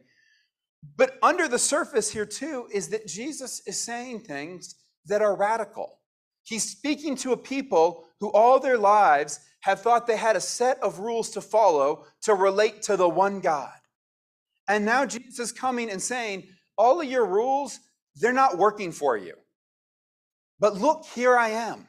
But 0.97 1.17
under 1.23 1.47
the 1.47 1.57
surface 1.57 2.11
here, 2.11 2.25
too, 2.25 2.67
is 2.71 2.89
that 2.89 3.07
Jesus 3.07 3.61
is 3.65 3.81
saying 3.81 4.21
things 4.21 4.75
that 5.07 5.21
are 5.21 5.35
radical. 5.35 5.99
He's 6.43 6.69
speaking 6.69 7.15
to 7.17 7.31
a 7.31 7.37
people 7.37 8.05
who 8.19 8.31
all 8.31 8.59
their 8.59 8.77
lives 8.77 9.39
have 9.61 9.81
thought 9.81 10.05
they 10.05 10.17
had 10.17 10.35
a 10.35 10.41
set 10.41 10.77
of 10.83 10.99
rules 10.99 11.31
to 11.31 11.41
follow 11.41 12.05
to 12.21 12.35
relate 12.35 12.83
to 12.83 12.95
the 12.95 13.09
one 13.09 13.39
God. 13.39 13.73
And 14.67 14.85
now 14.85 15.05
Jesus 15.05 15.39
is 15.39 15.51
coming 15.51 15.89
and 15.89 16.01
saying, 16.01 16.47
all 16.77 17.01
of 17.01 17.07
your 17.07 17.25
rules, 17.25 17.79
they're 18.15 18.33
not 18.33 18.57
working 18.57 18.91
for 18.91 19.17
you. 19.17 19.33
But 20.59 20.75
look, 20.75 21.05
here 21.13 21.37
I 21.37 21.49
am. 21.49 21.87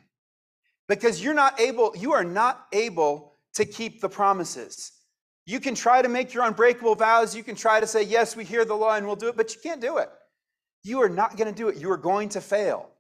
Because 0.88 1.22
you're 1.22 1.34
not 1.34 1.60
able, 1.60 1.94
you 1.96 2.12
are 2.12 2.24
not 2.24 2.66
able 2.72 3.32
to 3.54 3.64
keep 3.64 4.00
the 4.00 4.08
promises. 4.08 4.92
You 5.46 5.60
can 5.60 5.74
try 5.74 6.02
to 6.02 6.08
make 6.08 6.34
your 6.34 6.44
unbreakable 6.44 6.96
vows. 6.96 7.34
You 7.34 7.42
can 7.42 7.54
try 7.54 7.80
to 7.80 7.86
say, 7.86 8.02
yes, 8.02 8.36
we 8.36 8.44
hear 8.44 8.64
the 8.64 8.74
law 8.74 8.94
and 8.94 9.06
we'll 9.06 9.16
do 9.16 9.28
it, 9.28 9.36
but 9.36 9.54
you 9.54 9.60
can't 9.62 9.80
do 9.80 9.98
it. 9.98 10.10
You 10.82 11.00
are 11.02 11.08
not 11.08 11.36
going 11.36 11.52
to 11.52 11.56
do 11.56 11.68
it. 11.68 11.78
You 11.78 11.90
are 11.90 11.96
going 11.96 12.28
to 12.30 12.40
fail. 12.40 12.90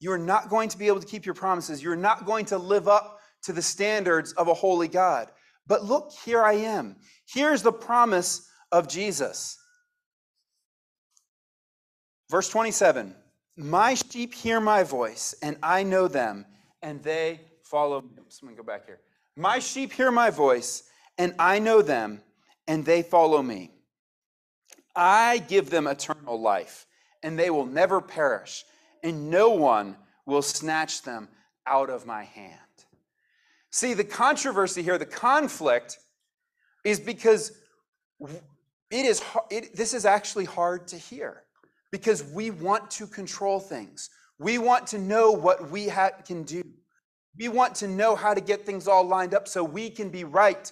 You 0.00 0.12
are 0.12 0.18
not 0.18 0.48
going 0.48 0.68
to 0.68 0.78
be 0.78 0.88
able 0.88 1.00
to 1.00 1.06
keep 1.06 1.24
your 1.24 1.34
promises. 1.34 1.82
You're 1.82 1.96
not 1.96 2.26
going 2.26 2.44
to 2.46 2.58
live 2.58 2.88
up 2.88 3.18
to 3.44 3.52
the 3.52 3.62
standards 3.62 4.32
of 4.32 4.48
a 4.48 4.54
holy 4.54 4.88
God. 4.88 5.28
But 5.66 5.84
look, 5.84 6.12
here 6.24 6.42
I 6.42 6.54
am. 6.54 6.96
Here's 7.26 7.62
the 7.62 7.72
promise 7.72 8.48
of 8.74 8.88
Jesus. 8.88 9.56
Verse 12.28 12.48
27 12.48 13.14
My 13.56 13.94
sheep 13.94 14.34
hear 14.34 14.60
my 14.60 14.82
voice, 14.82 15.32
and 15.40 15.56
I 15.62 15.84
know 15.84 16.08
them, 16.08 16.44
and 16.82 17.00
they 17.02 17.40
follow 17.62 18.00
me. 18.02 18.08
Someone 18.28 18.56
go 18.56 18.64
back 18.64 18.86
here. 18.86 18.98
My 19.36 19.60
sheep 19.60 19.92
hear 19.92 20.10
my 20.10 20.30
voice, 20.30 20.82
and 21.18 21.34
I 21.38 21.60
know 21.60 21.82
them, 21.82 22.20
and 22.66 22.84
they 22.84 23.02
follow 23.02 23.42
me. 23.42 23.70
I 24.96 25.38
give 25.38 25.70
them 25.70 25.86
eternal 25.86 26.40
life, 26.40 26.86
and 27.22 27.38
they 27.38 27.50
will 27.50 27.66
never 27.66 28.00
perish, 28.00 28.64
and 29.04 29.30
no 29.30 29.50
one 29.50 29.96
will 30.26 30.42
snatch 30.42 31.02
them 31.02 31.28
out 31.64 31.90
of 31.90 32.06
my 32.06 32.24
hand. 32.24 32.58
See, 33.70 33.94
the 33.94 34.04
controversy 34.04 34.82
here, 34.82 34.98
the 34.98 35.06
conflict, 35.06 35.98
is 36.84 36.98
because 36.98 37.52
it 38.90 39.06
is 39.06 39.22
it, 39.50 39.74
this 39.76 39.94
is 39.94 40.04
actually 40.04 40.44
hard 40.44 40.86
to 40.88 40.96
hear 40.96 41.42
because 41.90 42.24
we 42.24 42.50
want 42.50 42.90
to 42.90 43.06
control 43.06 43.60
things. 43.60 44.10
We 44.38 44.58
want 44.58 44.86
to 44.88 44.98
know 44.98 45.30
what 45.30 45.70
we 45.70 45.88
ha- 45.88 46.10
can 46.26 46.42
do. 46.42 46.64
We 47.38 47.48
want 47.48 47.74
to 47.76 47.88
know 47.88 48.16
how 48.16 48.34
to 48.34 48.40
get 48.40 48.66
things 48.66 48.88
all 48.88 49.04
lined 49.04 49.34
up 49.34 49.48
so 49.48 49.64
we 49.64 49.90
can 49.90 50.10
be 50.10 50.24
right 50.24 50.70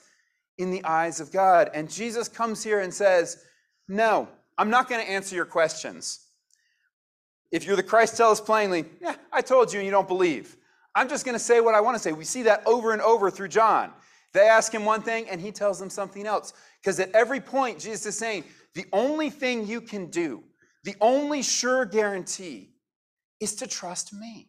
in 0.58 0.70
the 0.70 0.84
eyes 0.84 1.20
of 1.20 1.32
God. 1.32 1.70
And 1.74 1.90
Jesus 1.90 2.28
comes 2.28 2.62
here 2.62 2.80
and 2.80 2.92
says, 2.92 3.44
No, 3.88 4.28
I'm 4.58 4.70
not 4.70 4.88
going 4.88 5.04
to 5.04 5.10
answer 5.10 5.34
your 5.34 5.44
questions. 5.44 6.20
If 7.50 7.66
you're 7.66 7.76
the 7.76 7.82
Christ, 7.82 8.16
tell 8.16 8.30
us 8.30 8.40
plainly, 8.40 8.84
Yeah, 9.00 9.16
I 9.32 9.42
told 9.42 9.72
you 9.72 9.78
and 9.78 9.86
you 9.86 9.92
don't 9.92 10.08
believe. 10.08 10.56
I'm 10.94 11.08
just 11.08 11.24
going 11.24 11.34
to 11.34 11.42
say 11.44 11.60
what 11.60 11.74
I 11.74 11.80
want 11.80 11.96
to 11.96 12.02
say. 12.02 12.12
We 12.12 12.24
see 12.24 12.42
that 12.42 12.62
over 12.66 12.92
and 12.92 13.00
over 13.00 13.30
through 13.30 13.48
John. 13.48 13.92
They 14.32 14.48
ask 14.48 14.72
him 14.72 14.84
one 14.84 15.02
thing 15.02 15.28
and 15.28 15.40
he 15.40 15.52
tells 15.52 15.78
them 15.78 15.90
something 15.90 16.26
else. 16.26 16.52
Because 16.80 16.98
at 17.00 17.10
every 17.12 17.40
point, 17.40 17.80
Jesus 17.80 18.06
is 18.06 18.18
saying, 18.18 18.44
the 18.74 18.86
only 18.92 19.30
thing 19.30 19.66
you 19.66 19.80
can 19.80 20.06
do, 20.10 20.42
the 20.84 20.96
only 21.00 21.42
sure 21.42 21.84
guarantee 21.84 22.70
is 23.40 23.54
to 23.56 23.66
trust 23.66 24.12
me. 24.14 24.48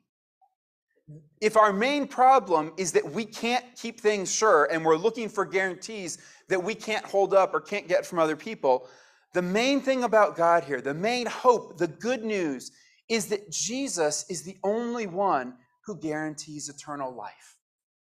if 1.41 1.57
our 1.57 1.73
main 1.73 2.07
problem 2.07 2.71
is 2.77 2.93
that 2.93 3.11
we 3.11 3.25
can't 3.25 3.65
keep 3.75 3.99
things 3.99 4.33
sure 4.33 4.65
and 4.71 4.83
we're 4.83 4.95
looking 4.95 5.29
for 5.29 5.45
guarantees 5.45 6.17
that 6.47 6.63
we 6.63 6.73
can't 6.73 7.05
hold 7.05 7.33
up 7.33 7.53
or 7.53 7.59
can't 7.59 7.87
get 7.87 8.05
from 8.05 8.19
other 8.19 8.35
people, 8.35 8.87
the 9.33 9.41
main 9.41 9.81
thing 9.81 10.03
about 10.03 10.37
God 10.37 10.63
here, 10.63 10.81
the 10.81 10.93
main 10.93 11.25
hope, 11.25 11.77
the 11.77 11.87
good 11.87 12.23
news 12.23 12.71
is 13.09 13.27
that 13.27 13.51
Jesus 13.51 14.25
is 14.29 14.43
the 14.43 14.57
only 14.63 15.07
one 15.07 15.55
who 15.85 15.97
guarantees 15.99 16.69
eternal 16.69 17.13
life. 17.13 17.57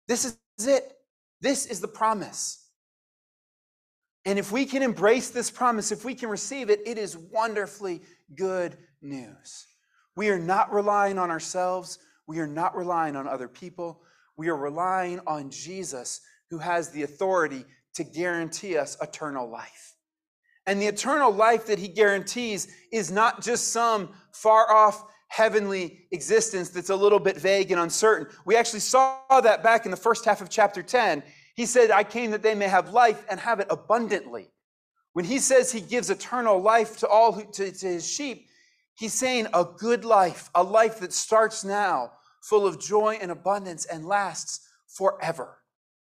This 0.07 0.25
is 0.25 0.37
it. 0.67 0.93
This 1.41 1.65
is 1.65 1.79
the 1.79 1.87
promise. 1.87 2.63
And 4.25 4.37
if 4.37 4.51
we 4.51 4.65
can 4.65 4.83
embrace 4.83 5.29
this 5.29 5.49
promise, 5.49 5.91
if 5.91 6.03
we 6.03 6.13
can 6.13 6.29
receive 6.29 6.69
it, 6.69 6.81
it 6.85 6.97
is 6.97 7.17
wonderfully 7.17 8.01
good 8.35 8.77
news. 9.01 9.67
We 10.15 10.29
are 10.29 10.39
not 10.39 10.73
relying 10.73 11.17
on 11.17 11.31
ourselves. 11.31 11.99
We 12.27 12.39
are 12.39 12.47
not 12.47 12.75
relying 12.75 13.15
on 13.15 13.27
other 13.27 13.47
people. 13.47 14.01
We 14.35 14.49
are 14.49 14.57
relying 14.57 15.21
on 15.25 15.49
Jesus, 15.49 16.21
who 16.49 16.57
has 16.57 16.89
the 16.89 17.03
authority 17.03 17.63
to 17.95 18.03
guarantee 18.03 18.77
us 18.77 18.97
eternal 19.01 19.49
life. 19.49 19.95
And 20.65 20.81
the 20.81 20.87
eternal 20.87 21.31
life 21.31 21.67
that 21.67 21.79
he 21.79 21.87
guarantees 21.87 22.67
is 22.91 23.09
not 23.09 23.41
just 23.41 23.69
some 23.69 24.09
far 24.33 24.69
off 24.69 25.05
heavenly 25.27 26.07
existence 26.11 26.69
that's 26.69 26.89
a 26.89 26.95
little 26.95 27.19
bit 27.19 27.37
vague 27.37 27.71
and 27.71 27.79
uncertain. 27.81 28.27
We 28.45 28.55
actually 28.55 28.79
saw 28.79 29.19
that 29.29 29.63
back 29.63 29.85
in 29.85 29.91
the 29.91 29.97
first 29.97 30.25
half 30.25 30.41
of 30.41 30.49
chapter 30.49 30.81
10 30.81 31.23
he 31.57 31.65
said, 31.65 31.89
I 31.89 32.03
came 32.03 32.31
that 32.31 32.43
they 32.43 32.53
may 32.53 32.67
have 32.67 32.93
life 32.93 33.25
and 33.29 33.39
have 33.39 33.59
it 33.59 33.67
abundantly. 33.71 34.51
When 35.13 35.25
he 35.25 35.39
says 35.39 35.71
he 35.71 35.81
gives 35.81 36.11
eternal 36.11 36.61
life 36.61 36.97
to 36.97 37.07
all 37.07 37.31
who, 37.33 37.51
to, 37.53 37.71
to 37.71 37.87
his 37.87 38.07
sheep, 38.07 38.47
he's 38.95 39.13
saying 39.13 39.47
a 39.55 39.65
good 39.65 40.05
life, 40.05 40.51
a 40.53 40.61
life 40.61 40.99
that 40.99 41.11
starts 41.11 41.65
now, 41.65 42.11
full 42.43 42.67
of 42.67 42.79
joy 42.79 43.17
and 43.19 43.31
abundance 43.31 43.85
and 43.85 44.05
lasts 44.05 44.69
forever. 44.87 45.57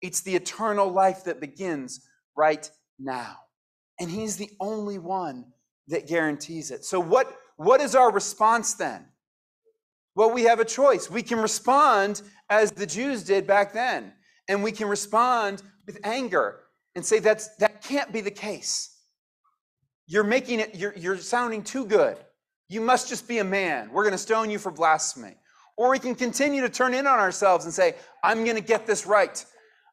It's 0.02 0.22
the 0.22 0.34
eternal 0.34 0.88
life 0.88 1.26
that 1.26 1.42
begins 1.42 2.08
right 2.38 2.72
now. 2.98 3.36
And 4.00 4.10
he's 4.10 4.38
the 4.38 4.52
only 4.62 4.98
one 4.98 5.46
that 5.90 6.08
guarantees 6.08 6.72
it. 6.72 6.86
So, 6.86 7.02
what, 7.02 7.38
what 7.58 7.82
is 7.82 7.96
our 7.96 8.12
response 8.12 8.74
then? 8.74 9.06
Well, 10.16 10.32
we 10.32 10.44
have 10.44 10.60
a 10.60 10.66
choice. 10.66 11.10
We 11.10 11.24
can 11.24 11.40
respond 11.40 12.22
as 12.50 12.72
the 12.72 12.86
Jews 12.86 13.24
did 13.24 13.48
back 13.48 13.74
then 13.74 14.14
and 14.48 14.64
we 14.64 14.72
can 14.72 14.88
respond 14.88 15.64
with 15.86 16.00
anger 16.04 16.60
and 16.96 17.06
say 17.06 17.20
that's 17.20 17.56
that 17.58 17.84
can't 17.84 18.12
be 18.12 18.22
the 18.22 18.32
case. 18.32 18.96
You're 20.06 20.24
making 20.24 20.60
it 20.60 20.76
you're, 20.76 20.94
you're 20.96 21.18
sounding 21.18 21.64
too 21.64 21.86
good. 21.86 22.18
You 22.70 22.82
must 22.82 23.10
just 23.10 23.28
be 23.28 23.40
a 23.40 23.44
man. 23.44 23.92
We're 23.92 24.04
going 24.04 24.14
to 24.14 24.18
stone 24.18 24.50
you 24.50 24.60
for 24.60 24.72
blasphemy. 24.72 25.36
Or 25.76 25.90
we 25.90 26.00
can 26.00 26.16
continue 26.16 26.62
to 26.62 26.70
turn 26.70 26.94
in 26.94 27.08
on 27.08 27.20
ourselves 27.20 27.66
and 27.66 27.74
say 27.74 27.96
i'm 28.24 28.44
going 28.44 28.56
to 28.56 28.62
get 28.62 28.86
this 28.86 29.06
right. 29.06 29.44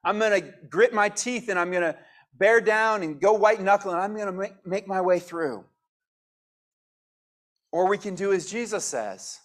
I'm 0.05 0.19
going 0.19 0.43
to 0.43 0.55
grit 0.69 0.93
my 0.93 1.09
teeth 1.09 1.49
and 1.49 1.59
i'm 1.59 1.71
going 1.71 1.83
to 1.83 1.97
bear 2.39 2.61
down 2.61 3.03
and 3.03 3.21
go 3.21 3.33
white 3.33 3.61
knuckle 3.61 3.91
and 3.91 4.01
i'm 4.01 4.15
going 4.15 4.27
to 4.27 4.33
make, 4.33 4.67
make 4.67 4.89
my 4.89 5.01
way 5.01 5.19
through 5.19 5.65
or 7.73 7.89
we 7.89 7.99
can 7.99 8.15
do 8.15 8.33
as 8.33 8.51
jesus 8.51 8.85
says 8.85 9.39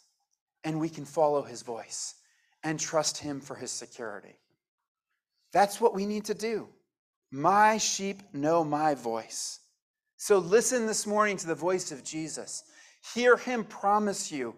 and 0.64 0.80
we 0.80 0.90
can 0.90 1.06
follow 1.06 1.44
his 1.44 1.62
voice 1.62 2.16
and 2.64 2.80
trust 2.80 3.18
him 3.20 3.40
for 3.40 3.56
his 3.56 3.72
security 3.72 4.36
that's 5.56 5.80
what 5.80 5.94
we 5.94 6.06
need 6.06 6.26
to 6.26 6.34
do. 6.34 6.68
My 7.32 7.78
sheep 7.78 8.22
know 8.34 8.66
my 8.66 8.94
voice. 8.94 9.62
So 10.18 10.38
listen 10.38 10.86
this 10.86 11.08
morning 11.08 11.38
to 11.38 11.48
the 11.48 11.56
voice 11.56 11.94
of 11.94 12.04
Jesus. 12.04 12.66
Hear 13.14 13.38
him 13.38 13.64
promise 13.64 14.34
you 14.34 14.56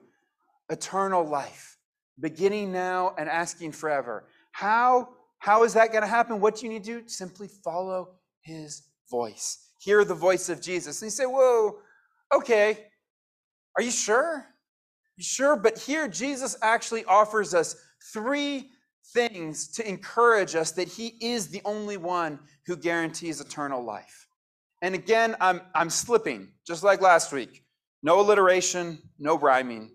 eternal 0.72 1.24
life, 1.24 1.78
beginning 2.20 2.72
now 2.72 3.14
and 3.20 3.30
asking 3.30 3.74
forever. 3.74 4.26
How, 4.54 5.10
how 5.38 5.66
is 5.66 5.76
that 5.76 5.92
going 5.92 6.02
to 6.02 6.08
happen? 6.08 6.40
What 6.40 6.56
do 6.56 6.66
you 6.66 6.72
need 6.72 6.84
to 6.86 7.02
do? 7.02 7.08
Simply 7.08 7.48
follow 7.48 8.16
his 8.42 8.82
voice. 9.08 9.70
Hear 9.80 10.04
the 10.04 10.16
voice 10.16 10.50
of 10.50 10.64
Jesus. 10.64 11.00
And 11.04 11.08
you 11.08 11.12
say, 11.12 11.26
Whoa, 11.26 11.78
okay. 12.34 12.88
Are 13.78 13.84
you 13.84 13.92
sure? 13.92 14.46
You 15.16 15.24
sure? 15.24 15.56
But 15.56 15.78
here, 15.78 16.08
Jesus 16.08 16.58
actually 16.62 17.06
offers 17.06 17.54
us 17.54 17.76
three 18.14 18.70
things 19.14 19.70
to 19.70 19.88
encourage 19.88 20.56
us 20.56 20.72
that 20.74 20.88
He 20.88 21.16
is 21.22 21.48
the 21.48 21.62
only 21.64 21.98
one 21.98 22.40
who 22.66 22.76
guarantees 22.76 23.40
eternal 23.40 23.84
life. 23.84 24.28
And 24.82 24.94
again, 24.94 25.36
I'm, 25.40 25.62
I'm 25.74 25.90
slipping, 25.90 26.50
just 26.66 26.84
like 26.84 27.02
last 27.02 27.32
week. 27.32 27.64
No 28.04 28.20
alliteration, 28.20 29.00
no 29.18 29.38
rhyming, 29.38 29.92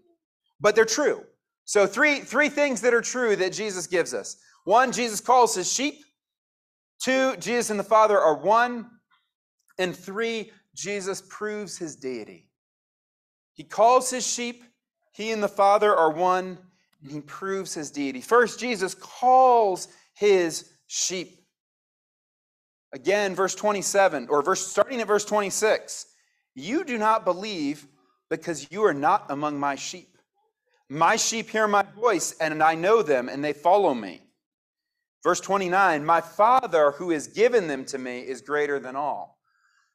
but 0.61 0.75
they're 0.75 0.85
true. 0.85 1.23
So, 1.65 1.87
three, 1.87 2.21
three 2.21 2.49
things 2.49 2.81
that 2.81 2.93
are 2.93 3.01
true 3.01 3.37
that 3.37 3.53
Jesus 3.53 3.87
gives 3.87 4.13
us 4.13 4.37
one, 4.65 4.93
Jesus 4.93 5.21
calls 5.21 5.55
his 5.55 5.71
sheep. 5.71 6.05
Two, 7.03 7.37
Jesus 7.37 7.71
and 7.71 7.81
the 7.81 7.85
Father 7.85 8.19
are 8.19 8.37
one. 8.37 8.91
And 9.79 9.97
three, 9.97 10.53
Jesus 10.75 11.23
proves 11.29 11.77
his 11.77 11.97
deity. 11.97 12.49
He 13.55 13.65
calls 13.65 14.11
his 14.11 14.27
sheep, 14.27 14.65
he 15.13 15.31
and 15.31 15.43
the 15.43 15.49
Father 15.49 15.95
are 15.95 16.11
one 16.11 16.59
and 17.03 17.11
he 17.11 17.21
proves 17.21 17.75
his 17.75 17.91
deity. 17.91 18.21
First, 18.21 18.61
Jesus 18.61 18.95
calls 18.95 19.89
his 20.15 20.71
sheep. 20.87 21.39
Again, 22.93 23.35
verse 23.35 23.55
27, 23.55 24.29
or 24.29 24.43
verse 24.43 24.67
starting 24.67 25.01
at 25.01 25.07
verse 25.07 25.25
26. 25.25 26.07
You 26.55 26.85
do 26.85 26.99
not 26.99 27.25
believe 27.25 27.87
because 28.31 28.71
you 28.71 28.85
are 28.85 28.95
not 28.95 29.31
among 29.31 29.59
my 29.59 29.75
sheep. 29.75 30.17
My 30.89 31.17
sheep 31.17 31.49
hear 31.49 31.67
my 31.67 31.83
voice, 31.83 32.35
and 32.39 32.63
I 32.63 32.75
know 32.75 33.03
them, 33.03 33.29
and 33.29 33.43
they 33.43 33.55
follow 33.55 33.95
me. 33.95 34.21
Verse 35.23 35.41
29 35.41 36.05
My 36.05 36.21
Father 36.21 36.93
who 36.93 37.11
has 37.11 37.29
given 37.29 37.67
them 37.67 37.85
to 37.87 37.99
me 37.99 38.21
is 38.21 38.43
greater 38.43 38.79
than 38.79 38.95
all. 38.95 39.39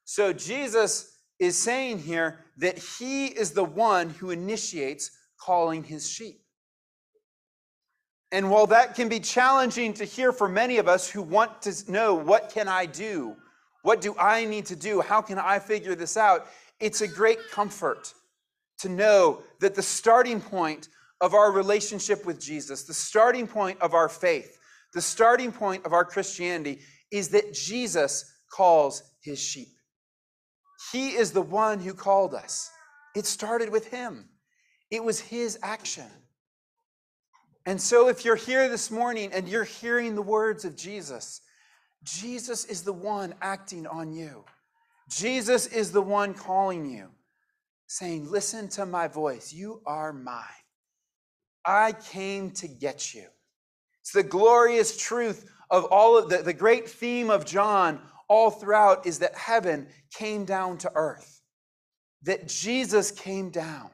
So 0.06 0.34
Jesus 0.34 1.17
is 1.40 1.58
saying 1.58 2.00
here 2.00 2.40
that 2.58 2.78
he 2.78 3.28
is 3.28 3.52
the 3.52 3.64
one 3.64 4.10
who 4.10 4.32
initiates 4.32 5.12
calling 5.40 5.84
his 5.84 6.10
sheep. 6.10 6.42
And 8.32 8.50
while 8.50 8.68
that 8.68 8.96
can 8.96 9.08
be 9.08 9.20
challenging 9.20 9.94
to 9.94 10.06
hear 10.06 10.32
for 10.32 10.50
many 10.50 10.78
of 10.80 10.88
us 10.88 11.10
who 11.10 11.22
want 11.22 11.62
to 11.62 11.92
know 11.92 12.14
what 12.16 12.50
can 12.50 12.68
I 12.68 12.86
do? 12.86 13.36
What 13.84 14.02
do 14.02 14.16
I 14.20 14.46
need 14.46 14.66
to 14.66 14.76
do? 14.76 15.00
How 15.00 15.22
can 15.22 15.40
I 15.40 15.60
figure 15.60 15.96
this 15.96 16.18
out? 16.18 16.48
It's 16.80 17.02
a 17.02 17.08
great 17.08 17.40
comfort 17.52 18.14
to 18.80 18.90
know 18.90 19.44
that 19.62 19.76
the 19.76 19.82
starting 19.82 20.42
point 20.42 20.90
of 21.22 21.34
our 21.34 21.52
relationship 21.52 22.26
with 22.26 22.40
Jesus, 22.40 22.84
the 22.84 22.94
starting 22.94 23.48
point 23.48 23.80
of 23.82 23.94
our 23.94 24.10
faith, 24.10 24.58
the 24.94 25.02
starting 25.02 25.52
point 25.52 25.86
of 25.86 25.94
our 25.94 26.06
Christianity 26.06 26.80
is 27.12 27.30
that 27.30 27.54
Jesus 27.54 28.32
calls 28.52 29.04
his 29.22 29.40
sheep. 29.40 29.70
He 30.92 31.10
is 31.16 31.32
the 31.32 31.42
one 31.42 31.80
who 31.80 31.94
called 31.94 32.34
us. 32.34 32.70
It 33.16 33.26
started 33.26 33.70
with 33.70 33.88
him. 33.88 34.30
It 34.92 35.04
was 35.04 35.20
his 35.20 35.58
action. 35.62 36.08
And 37.66 37.82
so, 37.82 38.08
if 38.08 38.24
you're 38.24 38.36
here 38.38 38.70
this 38.70 38.90
morning 38.90 39.34
and 39.34 39.50
you're 39.50 39.66
hearing 39.66 40.16
the 40.16 40.22
words 40.22 40.64
of 40.64 40.78
Jesus, 40.78 41.42
Jesus 42.04 42.64
is 42.66 42.84
the 42.84 42.94
one 42.94 43.34
acting 43.42 43.86
on 43.86 44.14
you. 44.14 44.46
Jesus 45.10 45.68
is 45.68 45.92
the 45.92 46.02
one 46.02 46.34
calling 46.34 46.90
you, 46.90 47.10
saying, 47.88 48.30
Listen 48.30 48.70
to 48.70 48.86
my 48.86 49.10
voice. 49.10 49.52
You 49.52 49.82
are 49.86 50.14
mine. 50.14 50.44
I 51.66 51.92
came 51.92 52.52
to 52.52 52.68
get 52.70 53.14
you. 53.14 53.26
It's 54.02 54.14
the 54.14 54.24
glorious 54.24 54.96
truth 54.96 55.50
of 55.70 55.84
all 55.86 56.18
of 56.18 56.30
the, 56.30 56.38
the 56.38 56.54
great 56.54 56.90
theme 56.90 57.30
of 57.30 57.46
John 57.46 58.00
all 58.28 58.52
throughout 58.52 59.06
is 59.06 59.20
that 59.20 59.36
heaven 59.36 59.88
came 60.14 60.46
down 60.46 60.78
to 60.80 60.92
earth, 60.96 61.42
that 62.24 62.48
Jesus 62.48 63.12
came 63.12 63.50
down. 63.50 63.90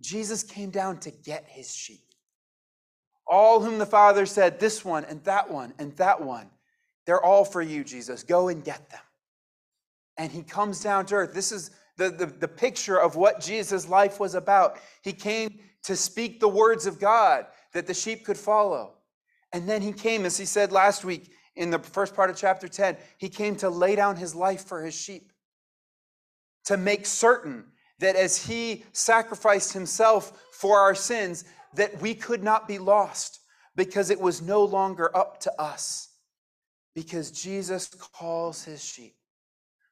Jesus 0.00 0.42
came 0.42 0.70
down 0.70 0.98
to 1.00 1.10
get 1.10 1.44
his 1.46 1.74
sheep. 1.74 2.00
All 3.26 3.60
whom 3.60 3.78
the 3.78 3.86
Father 3.86 4.26
said, 4.26 4.58
this 4.58 4.84
one 4.84 5.04
and 5.04 5.22
that 5.24 5.50
one 5.50 5.74
and 5.78 5.94
that 5.96 6.22
one, 6.22 6.48
they're 7.06 7.22
all 7.22 7.44
for 7.44 7.62
you, 7.62 7.84
Jesus. 7.84 8.22
Go 8.22 8.48
and 8.48 8.64
get 8.64 8.88
them. 8.90 9.00
And 10.16 10.32
he 10.32 10.42
comes 10.42 10.82
down 10.82 11.06
to 11.06 11.16
earth. 11.16 11.34
This 11.34 11.52
is 11.52 11.70
the, 11.96 12.10
the, 12.10 12.26
the 12.26 12.48
picture 12.48 12.98
of 12.98 13.16
what 13.16 13.40
Jesus' 13.40 13.88
life 13.88 14.18
was 14.18 14.34
about. 14.34 14.78
He 15.02 15.12
came 15.12 15.60
to 15.84 15.96
speak 15.96 16.40
the 16.40 16.48
words 16.48 16.86
of 16.86 16.98
God 16.98 17.46
that 17.72 17.86
the 17.86 17.94
sheep 17.94 18.24
could 18.24 18.38
follow. 18.38 18.94
And 19.52 19.68
then 19.68 19.82
he 19.82 19.92
came, 19.92 20.24
as 20.24 20.36
he 20.36 20.44
said 20.44 20.72
last 20.72 21.04
week 21.04 21.30
in 21.60 21.68
the 21.68 21.78
first 21.78 22.16
part 22.16 22.30
of 22.30 22.36
chapter 22.36 22.66
10, 22.66 22.96
he 23.18 23.28
came 23.28 23.54
to 23.56 23.68
lay 23.68 23.94
down 23.94 24.16
his 24.16 24.34
life 24.34 24.64
for 24.64 24.82
his 24.82 24.94
sheep, 24.94 25.30
to 26.64 26.78
make 26.78 27.04
certain 27.04 27.66
that 27.98 28.16
as 28.16 28.46
he 28.46 28.82
sacrificed 28.92 29.74
himself 29.74 30.42
for 30.52 30.78
our 30.78 30.94
sins, 30.94 31.44
that 31.74 32.00
we 32.00 32.14
could 32.14 32.42
not 32.42 32.66
be 32.66 32.78
lost 32.78 33.40
because 33.76 34.08
it 34.08 34.18
was 34.18 34.40
no 34.40 34.64
longer 34.64 35.14
up 35.14 35.38
to 35.40 35.60
us, 35.60 36.08
because 36.94 37.30
Jesus 37.30 37.88
calls 37.88 38.64
his 38.64 38.82
sheep. 38.82 39.14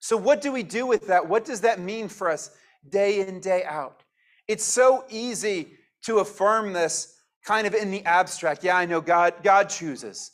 So, 0.00 0.16
what 0.16 0.40
do 0.40 0.50
we 0.50 0.62
do 0.62 0.87
with 0.87 1.06
that? 1.08 1.28
What 1.28 1.44
does 1.44 1.60
that 1.60 1.80
mean 1.80 2.08
for 2.08 2.30
us 2.30 2.50
day 2.88 3.20
in, 3.20 3.40
day 3.40 3.62
out? 3.64 4.02
It's 4.46 4.64
so 4.64 5.04
easy 5.10 5.75
to 6.04 6.20
affirm 6.20 6.72
this 6.72 7.14
kind 7.44 7.66
of 7.66 7.75
in 7.75 7.90
the 7.90 8.04
abstract. 8.06 8.64
Yeah, 8.64 8.78
I 8.78 8.87
know 8.87 9.02
God, 9.02 9.34
God 9.42 9.68
chooses. 9.68 10.30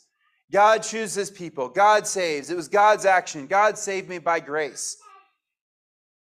God 0.51 0.83
chooses 0.83 1.31
people. 1.31 1.69
God 1.69 2.05
saves. 2.05 2.49
It 2.49 2.55
was 2.55 2.67
God's 2.67 3.05
action. 3.05 3.47
God 3.47 3.77
saved 3.77 4.09
me 4.09 4.19
by 4.19 4.39
grace. 4.39 4.97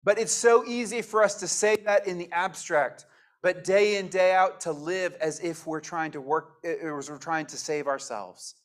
But 0.04 0.18
it's 0.18 0.34
so 0.34 0.66
easy 0.66 1.02
for 1.02 1.24
us 1.24 1.36
to 1.36 1.48
say 1.48 1.78
that 1.86 2.08
in 2.08 2.18
the 2.18 2.30
abstract, 2.32 3.06
but 3.42 3.64
day 3.64 3.98
in, 3.98 4.08
day 4.08 4.34
out 4.34 4.62
to 4.62 4.72
live 4.72 5.16
as 5.22 5.40
if 5.40 5.68
we're 5.68 5.82
trying 5.82 6.12
to 6.12 6.22
work, 6.22 6.54
eh, 6.64 6.76
as 6.98 7.10
we're 7.10 7.18
trying 7.18 7.46
to 7.48 7.58
save 7.58 7.88
ourselves. 7.88 8.56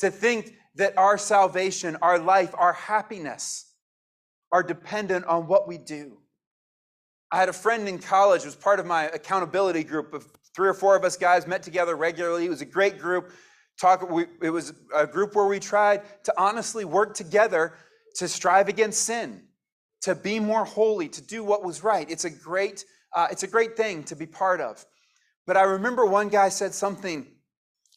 To 0.00 0.10
think 0.10 0.54
that 0.76 0.96
our 0.96 1.18
salvation, 1.18 1.96
our 2.02 2.18
life, 2.18 2.54
our 2.56 2.72
happiness 2.72 3.72
are 4.52 4.62
dependent 4.62 5.24
on 5.26 5.46
what 5.46 5.68
we 5.68 5.78
do. 5.78 6.18
I 7.30 7.38
had 7.38 7.48
a 7.48 7.52
friend 7.52 7.88
in 7.88 7.98
college, 7.98 8.42
who 8.42 8.48
was 8.48 8.56
part 8.56 8.80
of 8.80 8.86
my 8.86 9.04
accountability 9.04 9.84
group 9.84 10.12
of 10.12 10.26
three 10.54 10.68
or 10.68 10.74
four 10.74 10.96
of 10.96 11.04
us 11.04 11.16
guys 11.16 11.46
met 11.46 11.62
together 11.62 11.96
regularly. 11.96 12.46
It 12.46 12.50
was 12.50 12.60
a 12.60 12.66
great 12.66 12.98
group. 12.98 13.32
Talk, 13.80 14.10
we, 14.10 14.26
it 14.42 14.50
was 14.50 14.74
a 14.94 15.06
group 15.06 15.34
where 15.34 15.46
we 15.46 15.58
tried 15.58 16.02
to 16.24 16.34
honestly 16.36 16.84
work 16.84 17.14
together 17.14 17.72
to 18.16 18.28
strive 18.28 18.68
against 18.68 19.02
sin, 19.04 19.44
to 20.02 20.14
be 20.14 20.38
more 20.38 20.66
holy, 20.66 21.08
to 21.08 21.22
do 21.22 21.42
what 21.42 21.64
was 21.64 21.82
right. 21.82 22.08
It's 22.10 22.26
a 22.26 22.30
great, 22.30 22.84
uh, 23.16 23.28
it's 23.30 23.42
a 23.42 23.46
great 23.46 23.78
thing 23.78 24.04
to 24.04 24.16
be 24.16 24.26
part 24.26 24.60
of. 24.60 24.84
But 25.46 25.56
I 25.56 25.62
remember 25.62 26.04
one 26.04 26.28
guy 26.28 26.50
said 26.50 26.74
something. 26.74 27.26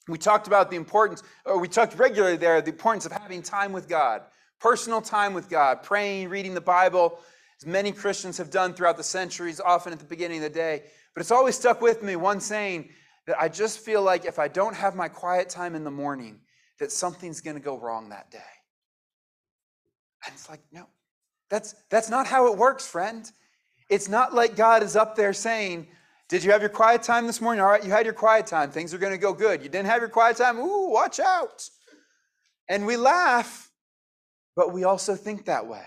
We 0.07 0.17
talked 0.17 0.47
about 0.47 0.69
the 0.69 0.77
importance, 0.77 1.21
or 1.45 1.59
we 1.59 1.67
talked 1.67 1.97
regularly 1.97 2.37
there, 2.37 2.61
the 2.61 2.71
importance 2.71 3.05
of 3.05 3.11
having 3.11 3.41
time 3.41 3.73
with 3.73 3.89
God, 3.89 4.21
personal 4.61 5.01
time 5.01 5.33
with 5.33 5.49
God, 5.49 5.83
praying, 5.83 6.29
reading 6.29 6.53
the 6.53 6.61
Bible, 6.61 7.19
as 7.61 7.67
many 7.67 7.91
Christians 7.91 8.37
have 8.37 8.49
done 8.49 8.73
throughout 8.73 8.95
the 8.95 9.03
centuries, 9.03 9.59
often 9.59 9.91
at 9.91 9.99
the 9.99 10.05
beginning 10.05 10.37
of 10.37 10.43
the 10.43 10.57
day. 10.57 10.83
But 11.13 11.21
it's 11.21 11.31
always 11.31 11.55
stuck 11.55 11.81
with 11.81 12.03
me 12.03 12.15
one 12.15 12.39
saying 12.39 12.89
that 13.27 13.39
I 13.39 13.49
just 13.49 13.79
feel 13.79 14.01
like 14.01 14.25
if 14.25 14.39
I 14.39 14.47
don't 14.47 14.75
have 14.75 14.95
my 14.95 15.07
quiet 15.07 15.49
time 15.49 15.75
in 15.75 15.83
the 15.83 15.91
morning, 15.91 16.41
that 16.79 16.91
something's 16.91 17.41
going 17.41 17.55
to 17.55 17.63
go 17.63 17.77
wrong 17.77 18.09
that 18.09 18.31
day. 18.31 18.39
And 20.25 20.33
it's 20.33 20.49
like, 20.49 20.61
no, 20.71 20.87
that's, 21.49 21.75
that's 21.89 22.09
not 22.09 22.27
how 22.27 22.51
it 22.51 22.57
works, 22.57 22.87
friend. 22.87 23.29
It's 23.89 24.09
not 24.09 24.33
like 24.33 24.55
God 24.55 24.83
is 24.83 24.95
up 24.95 25.15
there 25.15 25.33
saying, 25.33 25.87
Did 26.29 26.43
you 26.43 26.51
have 26.51 26.61
your 26.61 26.69
quiet 26.69 27.03
time 27.03 27.27
this 27.27 27.41
morning? 27.41 27.61
All 27.61 27.69
right, 27.69 27.83
you 27.83 27.91
had 27.91 28.05
your 28.05 28.13
quiet 28.13 28.47
time. 28.47 28.71
Things 28.71 28.93
are 28.93 28.97
going 28.97 29.13
to 29.13 29.19
go 29.19 29.33
good. 29.33 29.61
You 29.61 29.69
didn't 29.69 29.87
have 29.87 30.01
your 30.01 30.09
quiet 30.09 30.37
time? 30.37 30.57
Ooh, 30.57 30.89
watch 30.89 31.19
out. 31.19 31.69
And 32.69 32.85
we 32.85 32.95
laugh, 32.95 33.69
but 34.55 34.73
we 34.73 34.83
also 34.83 35.15
think 35.15 35.45
that 35.45 35.67
way. 35.67 35.85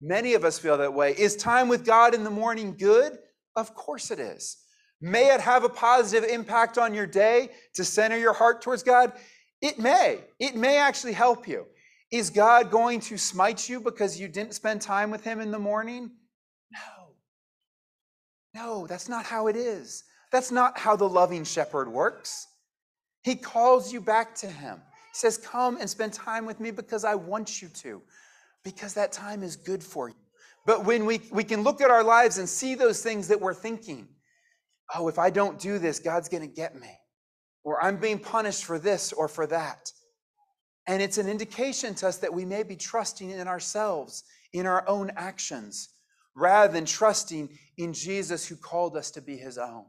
Many 0.00 0.34
of 0.34 0.44
us 0.44 0.58
feel 0.58 0.76
that 0.78 0.92
way. 0.92 1.12
Is 1.12 1.34
time 1.34 1.68
with 1.68 1.86
God 1.86 2.14
in 2.14 2.24
the 2.24 2.30
morning 2.30 2.76
good? 2.78 3.18
Of 3.56 3.74
course 3.74 4.10
it 4.10 4.20
is. 4.20 4.58
May 5.04 5.34
it 5.34 5.42
have 5.42 5.64
a 5.64 5.68
positive 5.68 6.26
impact 6.30 6.78
on 6.78 6.94
your 6.94 7.06
day 7.06 7.50
to 7.74 7.84
center 7.84 8.16
your 8.16 8.32
heart 8.32 8.62
towards 8.62 8.82
God? 8.82 9.12
It 9.60 9.78
may. 9.78 10.20
It 10.40 10.56
may 10.56 10.78
actually 10.78 11.12
help 11.12 11.46
you. 11.46 11.66
Is 12.10 12.30
God 12.30 12.70
going 12.70 13.00
to 13.00 13.18
smite 13.18 13.68
you 13.68 13.80
because 13.80 14.18
you 14.18 14.28
didn't 14.28 14.54
spend 14.54 14.80
time 14.80 15.10
with 15.10 15.22
Him 15.22 15.40
in 15.40 15.50
the 15.50 15.58
morning? 15.58 16.10
No. 16.72 17.12
No, 18.54 18.86
that's 18.86 19.10
not 19.10 19.26
how 19.26 19.48
it 19.48 19.56
is. 19.56 20.04
That's 20.32 20.50
not 20.50 20.78
how 20.78 20.96
the 20.96 21.08
loving 21.08 21.44
shepherd 21.44 21.86
works. 21.86 22.46
He 23.24 23.34
calls 23.34 23.92
you 23.92 24.00
back 24.00 24.34
to 24.36 24.46
Him. 24.46 24.76
He 25.12 25.18
says, 25.18 25.36
Come 25.36 25.76
and 25.78 25.90
spend 25.90 26.14
time 26.14 26.46
with 26.46 26.60
me 26.60 26.70
because 26.70 27.04
I 27.04 27.14
want 27.14 27.60
you 27.60 27.68
to, 27.68 28.00
because 28.64 28.94
that 28.94 29.12
time 29.12 29.42
is 29.42 29.54
good 29.54 29.84
for 29.84 30.08
you. 30.08 30.14
But 30.64 30.86
when 30.86 31.04
we, 31.04 31.20
we 31.30 31.44
can 31.44 31.62
look 31.62 31.82
at 31.82 31.90
our 31.90 32.02
lives 32.02 32.38
and 32.38 32.48
see 32.48 32.74
those 32.74 33.02
things 33.02 33.28
that 33.28 33.38
we're 33.38 33.52
thinking, 33.52 34.08
oh, 34.94 35.08
if 35.08 35.18
I 35.18 35.30
don't 35.30 35.58
do 35.58 35.78
this, 35.78 35.98
God's 35.98 36.28
going 36.28 36.42
to 36.42 36.54
get 36.54 36.74
me, 36.74 36.90
or 37.62 37.82
I'm 37.82 37.96
being 37.96 38.18
punished 38.18 38.64
for 38.64 38.78
this 38.78 39.12
or 39.12 39.28
for 39.28 39.46
that. 39.46 39.90
And 40.86 41.00
it's 41.00 41.18
an 41.18 41.28
indication 41.28 41.94
to 41.96 42.08
us 42.08 42.18
that 42.18 42.34
we 42.34 42.44
may 42.44 42.62
be 42.62 42.76
trusting 42.76 43.30
in 43.30 43.48
ourselves, 43.48 44.24
in 44.52 44.66
our 44.66 44.86
own 44.86 45.10
actions, 45.16 45.88
rather 46.36 46.72
than 46.72 46.84
trusting 46.84 47.48
in 47.78 47.92
Jesus 47.92 48.46
who 48.46 48.56
called 48.56 48.96
us 48.96 49.10
to 49.12 49.22
be 49.22 49.36
his 49.36 49.56
own 49.56 49.86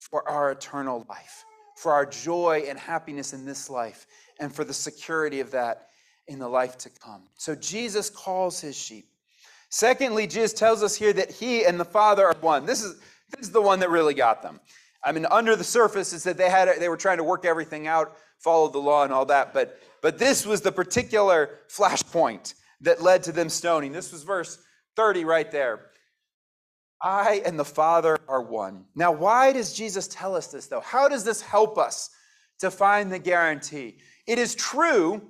for 0.00 0.28
our 0.28 0.50
eternal 0.50 1.06
life, 1.08 1.44
for 1.76 1.92
our 1.92 2.04
joy 2.04 2.64
and 2.68 2.78
happiness 2.78 3.32
in 3.32 3.44
this 3.44 3.70
life, 3.70 4.06
and 4.38 4.54
for 4.54 4.64
the 4.64 4.74
security 4.74 5.40
of 5.40 5.50
that 5.52 5.86
in 6.28 6.38
the 6.38 6.48
life 6.48 6.76
to 6.78 6.90
come. 6.90 7.22
So 7.38 7.54
Jesus 7.54 8.10
calls 8.10 8.60
his 8.60 8.76
sheep. 8.76 9.06
Secondly, 9.70 10.26
Jesus 10.26 10.52
tells 10.52 10.82
us 10.82 10.96
here 10.96 11.12
that 11.12 11.30
he 11.30 11.64
and 11.64 11.78
the 11.78 11.84
Father 11.84 12.26
are 12.26 12.36
one. 12.40 12.66
This 12.66 12.82
is, 12.82 13.00
this 13.30 13.46
is 13.46 13.52
the 13.52 13.62
one 13.62 13.80
that 13.80 13.90
really 13.90 14.14
got 14.14 14.42
them. 14.42 14.60
I 15.02 15.12
mean, 15.12 15.26
under 15.30 15.56
the 15.56 15.64
surface 15.64 16.12
is 16.12 16.24
that 16.24 16.36
they 16.36 16.50
had 16.50 16.68
they 16.78 16.88
were 16.88 16.96
trying 16.96 17.18
to 17.18 17.24
work 17.24 17.44
everything 17.44 17.86
out, 17.86 18.16
follow 18.38 18.68
the 18.68 18.78
law 18.78 19.04
and 19.04 19.12
all 19.12 19.26
that, 19.26 19.54
but 19.54 19.80
but 20.02 20.18
this 20.18 20.46
was 20.46 20.60
the 20.60 20.72
particular 20.72 21.60
flashpoint 21.68 22.54
that 22.82 23.02
led 23.02 23.22
to 23.24 23.32
them 23.32 23.48
stoning. 23.48 23.92
This 23.92 24.12
was 24.12 24.22
verse 24.22 24.58
30 24.96 25.24
right 25.24 25.50
there. 25.50 25.86
I 27.02 27.42
and 27.46 27.58
the 27.58 27.64
Father 27.64 28.18
are 28.28 28.42
one. 28.42 28.84
Now, 28.94 29.12
why 29.12 29.52
does 29.52 29.72
Jesus 29.72 30.06
tell 30.08 30.34
us 30.36 30.48
this 30.48 30.66
though? 30.66 30.80
How 30.80 31.08
does 31.08 31.24
this 31.24 31.40
help 31.40 31.78
us 31.78 32.10
to 32.58 32.70
find 32.70 33.10
the 33.10 33.18
guarantee? 33.18 33.98
It 34.26 34.38
is 34.38 34.54
true 34.54 35.22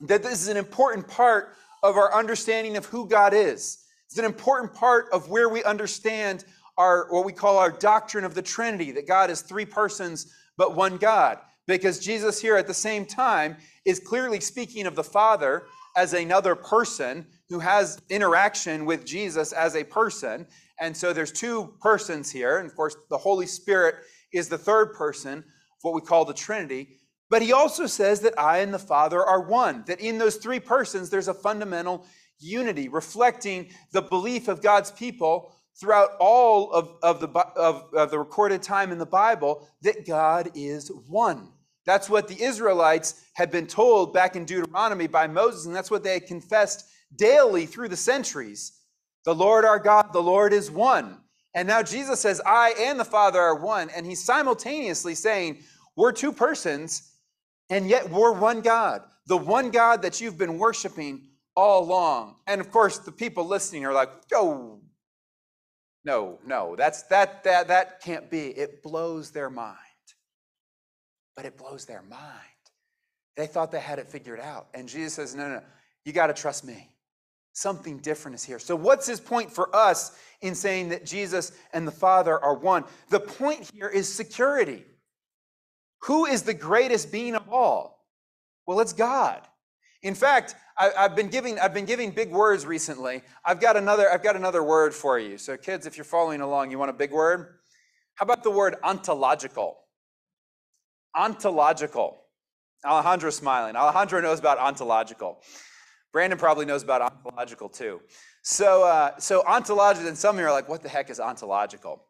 that 0.00 0.22
this 0.22 0.40
is 0.40 0.48
an 0.48 0.56
important 0.56 1.08
part 1.08 1.54
of 1.82 1.96
our 1.96 2.14
understanding 2.14 2.76
of 2.76 2.86
who 2.86 3.08
God 3.08 3.34
is. 3.34 3.78
It's 4.06 4.18
an 4.18 4.24
important 4.24 4.74
part 4.74 5.06
of 5.12 5.28
where 5.28 5.48
we 5.48 5.64
understand 5.64 6.44
our 6.76 7.06
what 7.10 7.24
we 7.24 7.32
call 7.32 7.58
our 7.58 7.70
doctrine 7.70 8.24
of 8.24 8.34
the 8.34 8.42
Trinity, 8.42 8.92
that 8.92 9.06
God 9.06 9.30
is 9.30 9.40
three 9.42 9.64
persons 9.64 10.32
but 10.56 10.74
one 10.74 10.96
God. 10.96 11.38
Because 11.66 11.98
Jesus 11.98 12.40
here 12.40 12.56
at 12.56 12.66
the 12.66 12.74
same 12.74 13.06
time 13.06 13.56
is 13.84 13.98
clearly 13.98 14.40
speaking 14.40 14.86
of 14.86 14.94
the 14.94 15.04
Father 15.04 15.64
as 15.96 16.12
another 16.12 16.54
person 16.54 17.26
who 17.48 17.58
has 17.58 18.00
interaction 18.10 18.84
with 18.84 19.06
Jesus 19.06 19.52
as 19.52 19.76
a 19.76 19.84
person. 19.84 20.46
And 20.80 20.96
so 20.96 21.12
there's 21.12 21.32
two 21.32 21.74
persons 21.80 22.30
here. 22.30 22.58
And 22.58 22.68
of 22.68 22.76
course, 22.76 22.96
the 23.08 23.18
Holy 23.18 23.46
Spirit 23.46 23.96
is 24.32 24.48
the 24.48 24.58
third 24.58 24.94
person 24.94 25.38
of 25.38 25.44
what 25.82 25.94
we 25.94 26.00
call 26.00 26.24
the 26.24 26.34
Trinity. 26.34 26.98
But 27.30 27.42
he 27.42 27.52
also 27.52 27.86
says 27.86 28.20
that 28.20 28.38
I 28.38 28.58
and 28.58 28.74
the 28.74 28.78
Father 28.78 29.24
are 29.24 29.42
one, 29.42 29.84
that 29.86 30.00
in 30.00 30.18
those 30.18 30.36
three 30.36 30.60
persons, 30.60 31.10
there's 31.10 31.28
a 31.28 31.34
fundamental 31.34 32.06
unity, 32.38 32.88
reflecting 32.88 33.70
the 33.92 34.02
belief 34.02 34.48
of 34.48 34.62
God's 34.62 34.90
people 34.90 35.53
throughout 35.80 36.10
all 36.20 36.72
of, 36.72 36.96
of, 37.02 37.20
the, 37.20 37.28
of, 37.56 37.92
of 37.94 38.10
the 38.10 38.18
recorded 38.18 38.62
time 38.62 38.92
in 38.92 38.98
the 38.98 39.06
Bible 39.06 39.68
that 39.82 40.06
God 40.06 40.50
is 40.54 40.90
one. 41.08 41.48
That's 41.84 42.08
what 42.08 42.28
the 42.28 42.42
Israelites 42.42 43.26
had 43.34 43.50
been 43.50 43.66
told 43.66 44.14
back 44.14 44.36
in 44.36 44.44
Deuteronomy 44.44 45.06
by 45.06 45.26
Moses, 45.26 45.66
and 45.66 45.74
that's 45.74 45.90
what 45.90 46.02
they 46.02 46.14
had 46.14 46.26
confessed 46.26 46.86
daily 47.16 47.66
through 47.66 47.88
the 47.88 47.96
centuries. 47.96 48.80
The 49.24 49.34
Lord 49.34 49.64
our 49.64 49.78
God, 49.78 50.12
the 50.12 50.22
Lord 50.22 50.52
is 50.52 50.70
one. 50.70 51.18
And 51.54 51.68
now 51.68 51.82
Jesus 51.82 52.20
says, 52.20 52.40
I 52.44 52.74
and 52.78 52.98
the 52.98 53.04
Father 53.04 53.40
are 53.40 53.54
one. 53.54 53.90
And 53.94 54.06
he's 54.06 54.24
simultaneously 54.24 55.14
saying, 55.14 55.60
We're 55.96 56.12
two 56.12 56.32
persons 56.32 57.14
and 57.70 57.88
yet 57.88 58.10
we're 58.10 58.32
one 58.32 58.60
God, 58.60 59.02
the 59.26 59.36
one 59.36 59.70
God 59.70 60.02
that 60.02 60.20
you've 60.20 60.38
been 60.38 60.58
worshiping 60.58 61.28
all 61.56 61.84
along. 61.84 62.36
And 62.46 62.60
of 62.60 62.70
course, 62.70 62.98
the 62.98 63.12
people 63.12 63.46
listening 63.46 63.86
are 63.86 63.92
like, 63.92 64.10
oh, 64.34 64.80
no, 66.04 66.38
no, 66.46 66.76
that's 66.76 67.02
that 67.04 67.44
that 67.44 67.68
that 67.68 68.00
can't 68.00 68.30
be. 68.30 68.48
It 68.48 68.82
blows 68.82 69.30
their 69.30 69.50
mind. 69.50 69.78
But 71.36 71.46
it 71.46 71.56
blows 71.56 71.84
their 71.84 72.02
mind. 72.02 72.22
They 73.36 73.46
thought 73.46 73.72
they 73.72 73.80
had 73.80 73.98
it 73.98 74.08
figured 74.08 74.40
out. 74.40 74.68
And 74.74 74.88
Jesus 74.88 75.14
says, 75.14 75.34
no, 75.34 75.48
no, 75.48 75.54
no. 75.56 75.62
you 76.04 76.12
got 76.12 76.28
to 76.28 76.34
trust 76.34 76.64
me. 76.64 76.88
Something 77.52 77.98
different 77.98 78.36
is 78.36 78.44
here. 78.44 78.58
So, 78.58 78.74
what's 78.74 79.06
his 79.06 79.20
point 79.20 79.50
for 79.50 79.74
us 79.74 80.16
in 80.40 80.54
saying 80.54 80.88
that 80.88 81.06
Jesus 81.06 81.52
and 81.72 81.86
the 81.86 81.92
Father 81.92 82.38
are 82.38 82.54
one? 82.54 82.84
The 83.10 83.20
point 83.20 83.70
here 83.72 83.88
is 83.88 84.12
security. 84.12 84.84
Who 86.02 86.26
is 86.26 86.42
the 86.42 86.54
greatest 86.54 87.12
being 87.12 87.34
of 87.34 87.48
all? 87.48 88.04
Well, 88.66 88.80
it's 88.80 88.92
God. 88.92 89.40
In 90.04 90.14
fact, 90.14 90.54
I, 90.76 90.90
have 90.96 91.16
been 91.16 91.28
giving 91.28 91.58
I've 91.58 91.72
been 91.72 91.86
giving 91.86 92.10
big 92.10 92.30
words 92.30 92.66
recently. 92.66 93.22
I've 93.44 93.58
got 93.58 93.76
another 93.76 94.10
I've 94.12 94.22
got 94.22 94.36
another 94.36 94.62
word 94.62 94.94
for 94.94 95.18
you. 95.18 95.38
So, 95.38 95.56
kids, 95.56 95.86
if 95.86 95.96
you're 95.96 96.04
following 96.04 96.42
along, 96.42 96.70
you 96.70 96.78
want 96.78 96.90
a 96.90 96.94
big 96.94 97.10
word? 97.10 97.56
How 98.16 98.24
about 98.24 98.42
the 98.44 98.50
word 98.50 98.76
ontological? 98.84 99.78
Ontological. 101.16 102.20
Alejandro's 102.84 103.36
smiling. 103.36 103.76
Alejandro 103.76 104.20
knows 104.20 104.38
about 104.38 104.58
ontological. 104.58 105.40
Brandon 106.12 106.38
probably 106.38 106.66
knows 106.66 106.82
about 106.82 107.00
ontological 107.00 107.70
too. 107.70 108.00
So, 108.42 108.84
uh, 108.84 109.18
so 109.18 109.42
ontological, 109.46 110.06
and 110.06 110.18
some 110.18 110.36
of 110.36 110.40
you 110.40 110.46
are 110.46 110.52
like, 110.52 110.68
what 110.68 110.82
the 110.82 110.88
heck 110.88 111.08
is 111.08 111.18
ontological? 111.18 112.04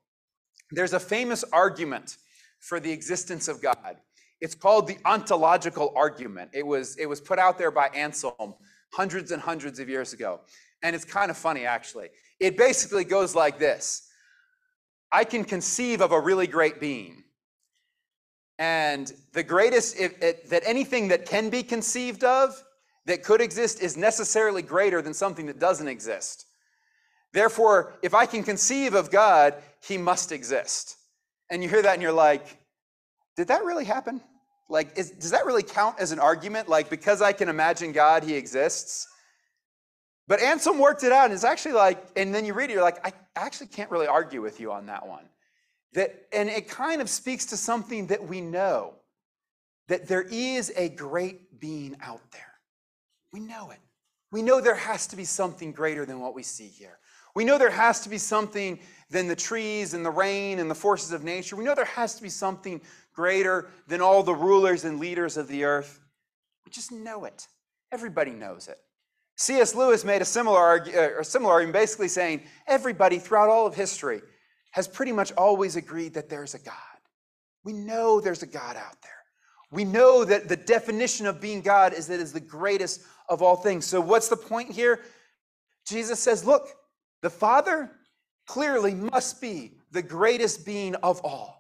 There's 0.72 0.92
a 0.92 1.00
famous 1.00 1.44
argument 1.52 2.16
for 2.58 2.80
the 2.80 2.90
existence 2.90 3.46
of 3.46 3.62
God. 3.62 3.98
It's 4.40 4.54
called 4.54 4.86
the 4.86 4.98
ontological 5.04 5.92
argument. 5.96 6.50
It 6.52 6.66
was, 6.66 6.96
it 6.96 7.06
was 7.06 7.20
put 7.20 7.38
out 7.38 7.58
there 7.58 7.70
by 7.70 7.88
Anselm 7.88 8.54
hundreds 8.92 9.30
and 9.30 9.40
hundreds 9.40 9.78
of 9.78 9.88
years 9.88 10.12
ago. 10.12 10.40
And 10.82 10.94
it's 10.94 11.04
kind 11.04 11.30
of 11.30 11.36
funny, 11.36 11.64
actually. 11.64 12.08
It 12.40 12.56
basically 12.56 13.04
goes 13.04 13.34
like 13.34 13.58
this 13.58 14.08
I 15.12 15.24
can 15.24 15.44
conceive 15.44 16.00
of 16.00 16.12
a 16.12 16.20
really 16.20 16.46
great 16.46 16.80
being. 16.80 17.22
And 18.58 19.12
the 19.32 19.42
greatest, 19.42 19.96
that 19.98 20.62
anything 20.64 21.08
that 21.08 21.26
can 21.26 21.50
be 21.50 21.62
conceived 21.62 22.22
of, 22.22 22.60
that 23.06 23.24
could 23.24 23.40
exist, 23.40 23.82
is 23.82 23.96
necessarily 23.96 24.62
greater 24.62 25.02
than 25.02 25.14
something 25.14 25.46
that 25.46 25.58
doesn't 25.58 25.88
exist. 25.88 26.46
Therefore, 27.32 27.94
if 28.02 28.14
I 28.14 28.26
can 28.26 28.44
conceive 28.44 28.94
of 28.94 29.10
God, 29.10 29.54
he 29.82 29.98
must 29.98 30.30
exist. 30.30 30.96
And 31.50 31.62
you 31.62 31.68
hear 31.68 31.82
that 31.82 31.94
and 31.94 32.02
you're 32.02 32.12
like, 32.12 32.58
did 33.36 33.48
that 33.48 33.64
really 33.64 33.84
happen? 33.84 34.20
Like, 34.68 34.96
is, 34.96 35.10
does 35.10 35.30
that 35.30 35.46
really 35.46 35.62
count 35.62 35.96
as 35.98 36.12
an 36.12 36.18
argument? 36.18 36.68
Like, 36.68 36.88
because 36.88 37.20
I 37.20 37.32
can 37.32 37.48
imagine 37.48 37.92
God, 37.92 38.24
he 38.24 38.34
exists? 38.34 39.06
But 40.26 40.40
Anselm 40.40 40.78
worked 40.78 41.04
it 41.04 41.12
out, 41.12 41.26
and 41.26 41.34
it's 41.34 41.44
actually 41.44 41.74
like, 41.74 42.02
and 42.16 42.34
then 42.34 42.46
you 42.46 42.54
read 42.54 42.70
it, 42.70 42.74
you're 42.74 42.82
like, 42.82 43.06
I 43.06 43.12
actually 43.36 43.66
can't 43.66 43.90
really 43.90 44.06
argue 44.06 44.40
with 44.40 44.58
you 44.58 44.72
on 44.72 44.86
that 44.86 45.06
one. 45.06 45.24
That, 45.92 46.26
and 46.32 46.48
it 46.48 46.68
kind 46.68 47.02
of 47.02 47.10
speaks 47.10 47.46
to 47.46 47.56
something 47.56 48.06
that 48.06 48.26
we 48.26 48.40
know 48.40 48.94
that 49.88 50.08
there 50.08 50.22
is 50.22 50.72
a 50.76 50.88
great 50.88 51.60
being 51.60 51.96
out 52.00 52.22
there. 52.32 52.40
We 53.32 53.40
know 53.40 53.70
it. 53.70 53.78
We 54.32 54.42
know 54.42 54.60
there 54.60 54.74
has 54.74 55.06
to 55.08 55.16
be 55.16 55.24
something 55.24 55.72
greater 55.72 56.06
than 56.06 56.20
what 56.20 56.34
we 56.34 56.42
see 56.42 56.68
here. 56.68 56.98
We 57.34 57.44
know 57.44 57.58
there 57.58 57.70
has 57.70 58.00
to 58.00 58.08
be 58.08 58.18
something 58.18 58.78
than 59.10 59.28
the 59.28 59.36
trees 59.36 59.92
and 59.92 60.04
the 60.04 60.10
rain 60.10 60.58
and 60.58 60.70
the 60.70 60.74
forces 60.74 61.12
of 61.12 61.22
nature. 61.22 61.56
We 61.56 61.64
know 61.64 61.74
there 61.74 61.84
has 61.84 62.14
to 62.14 62.22
be 62.22 62.28
something 62.28 62.80
greater 63.14 63.70
than 63.86 64.00
all 64.00 64.22
the 64.22 64.34
rulers 64.34 64.84
and 64.84 64.98
leaders 64.98 65.36
of 65.36 65.48
the 65.48 65.64
earth. 65.64 66.00
We 66.64 66.70
just 66.70 66.92
know 66.92 67.24
it. 67.24 67.46
Everybody 67.92 68.32
knows 68.32 68.68
it. 68.68 68.78
C.S. 69.36 69.74
Lewis 69.74 70.04
made 70.04 70.22
a 70.22 70.24
similar, 70.24 70.82
uh, 70.82 71.20
a 71.20 71.24
similar 71.24 71.52
argument, 71.54 71.74
basically 71.74 72.08
saying 72.08 72.42
everybody 72.66 73.18
throughout 73.18 73.48
all 73.48 73.66
of 73.66 73.74
history 73.74 74.20
has 74.72 74.86
pretty 74.86 75.12
much 75.12 75.32
always 75.32 75.76
agreed 75.76 76.14
that 76.14 76.28
there's 76.28 76.54
a 76.54 76.58
God. 76.58 76.74
We 77.64 77.72
know 77.72 78.20
there's 78.20 78.42
a 78.42 78.46
God 78.46 78.76
out 78.76 79.00
there. 79.02 79.12
We 79.70 79.84
know 79.84 80.24
that 80.24 80.48
the 80.48 80.56
definition 80.56 81.26
of 81.26 81.40
being 81.40 81.60
God 81.60 81.94
is 81.94 82.06
that 82.06 82.14
it 82.14 82.20
is 82.20 82.32
the 82.32 82.40
greatest 82.40 83.02
of 83.28 83.42
all 83.42 83.56
things. 83.56 83.84
So, 83.86 84.00
what's 84.00 84.28
the 84.28 84.36
point 84.36 84.70
here? 84.70 85.00
Jesus 85.86 86.20
says, 86.20 86.44
Look, 86.44 86.68
the 87.22 87.30
Father 87.30 87.90
clearly 88.46 88.94
must 88.94 89.40
be 89.40 89.78
the 89.90 90.02
greatest 90.02 90.64
being 90.64 90.94
of 90.96 91.20
all. 91.24 91.53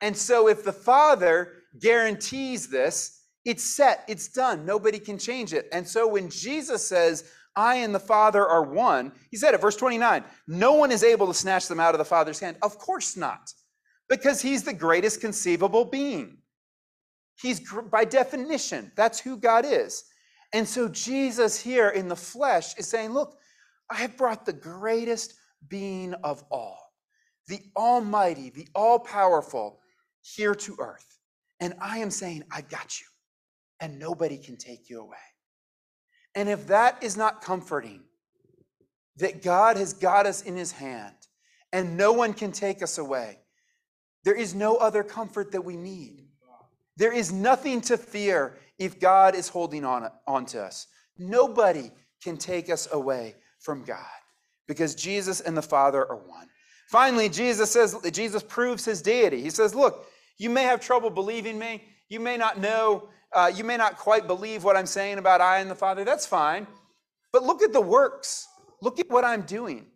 And 0.00 0.16
so, 0.16 0.48
if 0.48 0.64
the 0.64 0.72
Father 0.72 1.52
guarantees 1.78 2.68
this, 2.68 3.20
it's 3.44 3.64
set, 3.64 4.04
it's 4.08 4.28
done. 4.28 4.66
Nobody 4.66 4.98
can 4.98 5.18
change 5.18 5.52
it. 5.52 5.68
And 5.72 5.86
so 5.86 6.06
when 6.06 6.28
Jesus 6.28 6.86
says, 6.86 7.24
I 7.56 7.76
and 7.76 7.94
the 7.94 8.00
Father 8.00 8.46
are 8.46 8.62
one, 8.62 9.12
he 9.30 9.36
said 9.36 9.54
it, 9.54 9.60
verse 9.60 9.76
29, 9.76 10.24
no 10.46 10.74
one 10.74 10.92
is 10.92 11.02
able 11.02 11.26
to 11.26 11.34
snatch 11.34 11.66
them 11.66 11.80
out 11.80 11.94
of 11.94 11.98
the 11.98 12.04
Father's 12.04 12.38
hand. 12.38 12.56
Of 12.62 12.78
course 12.78 13.16
not, 13.16 13.52
because 14.08 14.40
he's 14.42 14.62
the 14.62 14.72
greatest 14.72 15.20
conceivable 15.20 15.84
being. 15.84 16.38
He's, 17.40 17.60
by 17.90 18.04
definition, 18.04 18.92
that's 18.94 19.18
who 19.18 19.36
God 19.38 19.64
is. 19.64 20.04
And 20.52 20.68
so 20.68 20.88
Jesus 20.88 21.58
here 21.58 21.88
in 21.88 22.08
the 22.08 22.16
flesh 22.16 22.76
is 22.76 22.86
saying, 22.86 23.10
Look, 23.10 23.38
I 23.90 23.96
have 23.96 24.16
brought 24.16 24.44
the 24.44 24.52
greatest 24.52 25.34
being 25.68 26.14
of 26.14 26.44
all, 26.50 26.78
the 27.48 27.60
Almighty, 27.76 28.50
the 28.50 28.68
All 28.74 28.98
Powerful, 28.98 29.79
here 30.22 30.54
to 30.54 30.76
earth. 30.78 31.18
And 31.60 31.74
I 31.80 31.98
am 31.98 32.10
saying, 32.10 32.44
I've 32.50 32.68
got 32.68 33.00
you 33.00 33.06
and 33.80 33.98
nobody 33.98 34.38
can 34.38 34.56
take 34.56 34.88
you 34.88 35.00
away. 35.00 35.16
And 36.34 36.48
if 36.48 36.66
that 36.68 37.02
is 37.02 37.16
not 37.16 37.42
comforting, 37.42 38.02
that 39.16 39.42
God 39.42 39.76
has 39.76 39.92
got 39.92 40.26
us 40.26 40.42
in 40.42 40.56
his 40.56 40.72
hand 40.72 41.14
and 41.72 41.96
no 41.96 42.12
one 42.12 42.32
can 42.32 42.52
take 42.52 42.82
us 42.82 42.98
away, 42.98 43.38
there 44.24 44.34
is 44.34 44.54
no 44.54 44.76
other 44.76 45.02
comfort 45.02 45.52
that 45.52 45.64
we 45.64 45.76
need. 45.76 46.28
There 46.96 47.12
is 47.12 47.32
nothing 47.32 47.80
to 47.82 47.96
fear 47.96 48.58
if 48.78 49.00
God 49.00 49.34
is 49.34 49.48
holding 49.48 49.84
on, 49.84 50.10
on 50.26 50.46
to 50.46 50.62
us. 50.62 50.86
Nobody 51.18 51.90
can 52.22 52.36
take 52.36 52.68
us 52.68 52.88
away 52.92 53.36
from 53.58 53.84
God 53.84 53.98
because 54.68 54.94
Jesus 54.94 55.40
and 55.40 55.56
the 55.56 55.62
Father 55.62 56.06
are 56.06 56.16
one. 56.16 56.48
Finally, 56.90 57.28
Jesus 57.28 57.70
says, 57.70 57.96
Jesus 58.10 58.42
proves 58.42 58.84
his 58.84 59.00
deity. 59.00 59.40
He 59.40 59.50
says, 59.50 59.74
Look, 59.74 60.06
you 60.38 60.50
may 60.50 60.64
have 60.64 60.80
trouble 60.80 61.08
believing 61.08 61.58
me. 61.58 61.84
You 62.08 62.18
may 62.18 62.36
not 62.36 62.58
know 62.58 63.08
uh, 63.32 63.50
you 63.54 63.62
may 63.62 63.76
not 63.76 63.96
quite 63.96 64.26
believe 64.26 64.64
what 64.64 64.76
I'm 64.76 64.86
saying 64.86 65.18
about 65.18 65.40
I 65.40 65.58
and 65.58 65.70
the 65.70 65.76
Father. 65.76 66.04
That's 66.04 66.26
fine. 66.26 66.66
But 67.32 67.44
look 67.44 67.62
at 67.62 67.72
the 67.72 67.80
works. 67.80 68.48
Look 68.82 68.98
at 68.98 69.08
what 69.08 69.24
I'm 69.24 69.42
doing. 69.42 69.86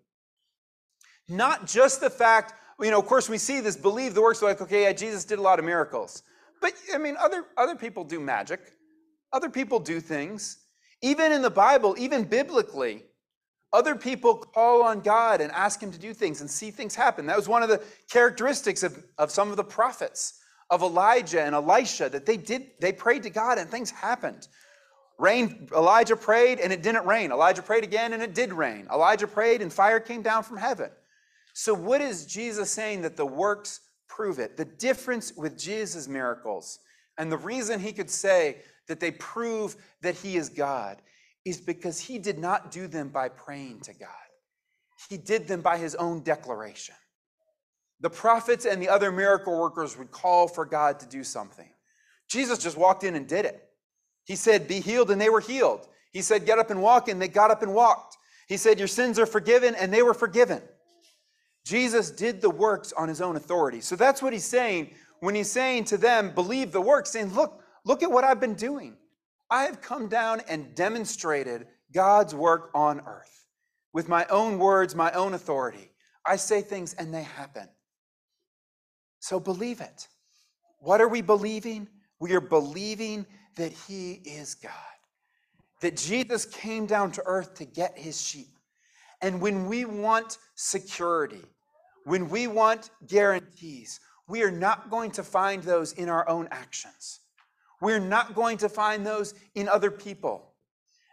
Not 1.28 1.66
just 1.66 2.00
the 2.00 2.11
fact, 2.11 2.54
you 2.80 2.90
know, 2.90 3.00
of 3.00 3.07
course, 3.07 3.28
we 3.28 3.38
see 3.38 3.61
this 3.61 3.76
believe 3.76 4.14
the 4.14 4.22
works, 4.22 4.40
like, 4.42 4.61
okay, 4.61 4.85
yeah, 4.85 4.92
Jesus 4.92 5.24
did 5.24 5.38
a 5.38 5.42
lot 5.42 5.59
of 5.59 5.64
miracles. 5.64 6.22
But 6.61 6.74
I 6.94 6.98
mean, 6.98 7.16
other, 7.18 7.46
other 7.57 7.74
people 7.74 8.04
do 8.04 8.20
magic, 8.20 8.61
other 9.33 9.50
people 9.50 9.80
do 9.80 10.00
things. 10.00 10.59
Even 11.02 11.33
in 11.33 11.42
the 11.42 11.50
Bible, 11.50 11.96
even 11.98 12.22
biblically, 12.24 13.02
other 13.74 13.96
people 13.96 14.37
call 14.37 14.82
on 14.84 15.00
God 15.00 15.40
and 15.40 15.50
ask 15.52 15.82
Him 15.82 15.90
to 15.90 15.98
do 15.98 16.14
things 16.14 16.40
and 16.40 16.48
see 16.48 16.70
things 16.70 16.94
happen. 16.94 17.26
That 17.26 17.37
was 17.37 17.48
one 17.48 17.62
of 17.62 17.68
the 17.68 17.82
characteristics 18.08 18.82
of, 18.84 19.04
of 19.18 19.30
some 19.30 19.50
of 19.50 19.56
the 19.56 19.64
prophets 19.64 20.40
of 20.70 20.82
Elijah 20.82 21.42
and 21.42 21.54
Elisha 21.54 22.08
that 22.08 22.24
they 22.24 22.37
did 22.37 22.70
they 22.80 22.92
prayed 22.92 23.24
to 23.24 23.30
God 23.30 23.58
and 23.58 23.68
things 23.68 23.90
happened. 23.90 24.46
Rain 25.18 25.68
Elijah 25.76 26.16
prayed 26.16 26.60
and 26.60 26.72
it 26.72 26.82
didn't 26.82 27.04
rain. 27.04 27.32
Elijah 27.32 27.62
prayed 27.62 27.84
again 27.84 28.12
and 28.12 28.22
it 28.22 28.32
did 28.32 28.52
rain. 28.52 28.87
Elijah 28.92 29.26
prayed 29.26 29.60
and 29.60 29.72
fire 29.72 30.00
came 30.00 30.22
down 30.22 30.44
from 30.44 30.56
heaven. 30.56 30.90
So 31.52 31.74
what 31.74 32.00
is 32.00 32.26
Jesus 32.26 32.70
saying 32.70 33.02
that 33.02 33.16
the 33.16 33.26
works 33.26 33.80
prove 34.08 34.38
it? 34.38 34.56
The 34.56 34.64
difference 34.64 35.32
with 35.37 35.58
Jesus' 35.58 36.08
miracles 36.08 36.78
and 37.18 37.30
the 37.30 37.38
reason 37.38 37.80
he 37.80 37.92
could 37.92 38.10
say 38.10 38.58
that 38.87 39.00
they 39.00 39.10
prove 39.10 39.76
that 40.02 40.14
he 40.14 40.37
is 40.37 40.48
God 40.48 41.00
is 41.44 41.61
because 41.61 42.00
he 42.00 42.18
did 42.18 42.38
not 42.38 42.70
do 42.70 42.87
them 42.87 43.09
by 43.09 43.28
praying 43.28 43.80
to 43.80 43.92
God. 43.92 44.09
He 45.09 45.16
did 45.16 45.46
them 45.46 45.61
by 45.61 45.78
his 45.78 45.94
own 45.94 46.22
declaration. 46.22 46.94
The 48.00 48.11
prophets 48.11 48.64
and 48.64 48.83
the 48.83 48.88
other 48.88 49.12
miracle 49.12 49.59
workers 49.59 49.96
would 49.98 50.11
call 50.11 50.48
for 50.48 50.64
God 50.64 51.00
to 51.00 51.07
do 51.07 51.24
something. 51.24 51.68
Jesus 52.28 52.59
just 52.59 52.76
walked 52.76 53.04
in 53.04 53.14
and 53.14 53.28
did 53.28 53.44
it. 53.44 53.62
He 54.24 54.37
said, 54.37 54.66
Be 54.66 54.80
healed, 54.80 55.11
and 55.11 55.20
they 55.20 55.30
were 55.30 55.40
healed. 55.40 55.87
He 56.12 56.22
said, 56.22 56.46
Get 56.46 56.59
up 56.59 56.70
and 56.70 56.83
walk, 56.83 57.09
and 57.09 57.20
they 57.20 57.28
got 57.28 57.50
up 57.50 57.62
and 57.62 57.74
walked. 57.74 58.16
He 58.48 58.57
said, 58.57 58.78
Your 58.78 58.88
sins 58.88 59.18
are 59.18 59.26
forgiven, 59.26 59.74
and 59.74 59.92
they 59.92 60.02
were 60.02 60.14
forgiven. 60.14 60.62
Jesus 61.64 62.11
did 62.11 62.40
the 62.40 62.50
works 62.50 62.92
on 62.92 63.09
his 63.09 63.20
own 63.20 63.37
authority. 63.37 63.80
So 63.80 63.96
that's 63.96 64.22
what 64.22 64.33
he's 64.33 64.44
saying 64.44 64.90
when 65.20 65.35
he's 65.35 65.50
saying 65.50 65.85
to 65.85 65.96
them, 65.96 66.35
Believe 66.35 66.72
the 66.72 66.80
works, 66.80 67.11
saying, 67.11 67.35
Look, 67.35 67.62
look 67.85 68.02
at 68.02 68.11
what 68.11 68.24
I've 68.24 68.40
been 68.40 68.54
doing. 68.54 68.96
I 69.50 69.64
have 69.64 69.80
come 69.80 70.09
down 70.09 70.40
and 70.48 70.74
demonstrated 70.74 71.66
God's 71.92 72.35
work 72.35 72.70
on 72.74 73.00
earth 73.07 73.46
with 73.92 74.09
my 74.09 74.26
own 74.26 74.59
words, 74.59 74.94
my 74.94 75.12
own 75.12 75.35
authority. 75.35 75.90
I 76.26 76.37
say 76.37 76.62
things 76.62 76.94
and 76.94 77.12
they 77.14 77.22
happen. 77.22 77.68
So 79.20 79.38
believe 79.38 79.80
it. 79.80 80.09
What 80.80 81.00
are 81.00 81.09
we 81.09 81.22
believing? 81.22 81.88
We 82.20 82.35
are 82.35 82.40
believing 82.40 83.26
that 83.57 83.72
He 83.72 84.12
is 84.24 84.54
God, 84.54 84.72
that 85.80 85.96
Jesus 85.96 86.44
came 86.44 86.87
down 86.87 87.12
to 87.12 87.22
earth 87.24 87.54
to 87.54 87.64
get 87.64 87.96
His 87.96 88.20
sheep. 88.20 88.59
And 89.22 89.40
when 89.40 89.66
we 89.66 89.85
want 89.85 90.38
security, 90.54 91.44
when 92.04 92.28
we 92.28 92.46
want 92.46 92.90
guarantees, 93.07 94.00
we 94.28 94.42
are 94.42 94.50
not 94.50 94.90
going 94.90 95.11
to 95.12 95.22
find 95.22 95.62
those 95.62 95.92
in 95.92 96.09
our 96.09 96.28
own 96.28 96.48
actions. 96.50 97.20
We're 97.84 98.00
not 98.00 98.34
going 98.34 98.56
to 98.58 98.70
find 98.70 99.06
those 99.06 99.34
in 99.54 99.68
other 99.68 99.90
people. 99.90 100.54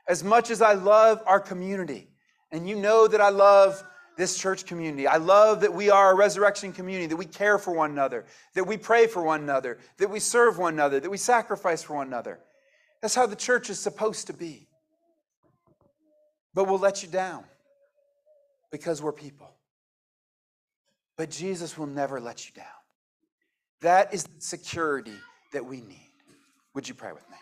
As 0.08 0.24
much 0.24 0.50
as 0.50 0.62
I 0.62 0.74
love 0.74 1.22
our 1.26 1.42
community, 1.42 2.08
and 2.50 2.68
you 2.68 2.78
know 2.78 3.10
that 3.10 3.20
I 3.20 3.28
love 3.28 3.84
this 4.16 4.38
church 4.38 4.66
community. 4.66 5.06
I 5.06 5.18
love 5.18 5.60
that 5.62 5.74
we 5.74 5.90
are 5.90 6.12
a 6.12 6.16
resurrection 6.16 6.72
community, 6.72 7.08
that 7.08 7.18
we 7.18 7.26
care 7.26 7.58
for 7.58 7.74
one 7.74 7.92
another, 7.92 8.26
that 8.54 8.66
we 8.66 8.78
pray 8.78 9.06
for 9.08 9.22
one 9.22 9.42
another, 9.42 9.80
that 9.98 10.10
we 10.10 10.22
serve 10.22 10.58
one 10.58 10.74
another, 10.74 11.02
that 11.02 11.10
we 11.10 11.18
sacrifice 11.18 11.84
for 11.84 11.96
one 11.96 12.08
another. 12.08 12.40
That's 13.02 13.16
how 13.16 13.26
the 13.26 13.36
church 13.36 13.70
is 13.70 13.78
supposed 13.78 14.28
to 14.28 14.34
be. 14.34 14.70
But 16.54 16.70
we'll 16.70 16.80
let 16.80 17.04
you 17.04 17.10
down 17.10 17.44
because 18.72 19.02
we're 19.02 19.12
people. 19.12 19.50
But 21.18 21.32
Jesus 21.32 21.78
will 21.78 21.88
never 21.88 22.22
let 22.22 22.48
you 22.48 22.54
down. 22.56 22.66
That 23.82 24.14
is 24.14 24.24
the 24.24 24.40
security 24.40 25.20
that 25.52 25.66
we 25.66 25.82
need. 25.82 26.11
Would 26.74 26.88
you 26.88 26.96
pray 26.96 27.12
with 27.12 27.30
me? 27.30 27.38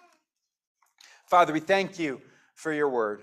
Father, 1.27 1.53
we 1.53 1.59
thank 1.59 1.99
you 1.99 2.21
for 2.55 2.73
your 2.73 2.89
word. 2.89 3.21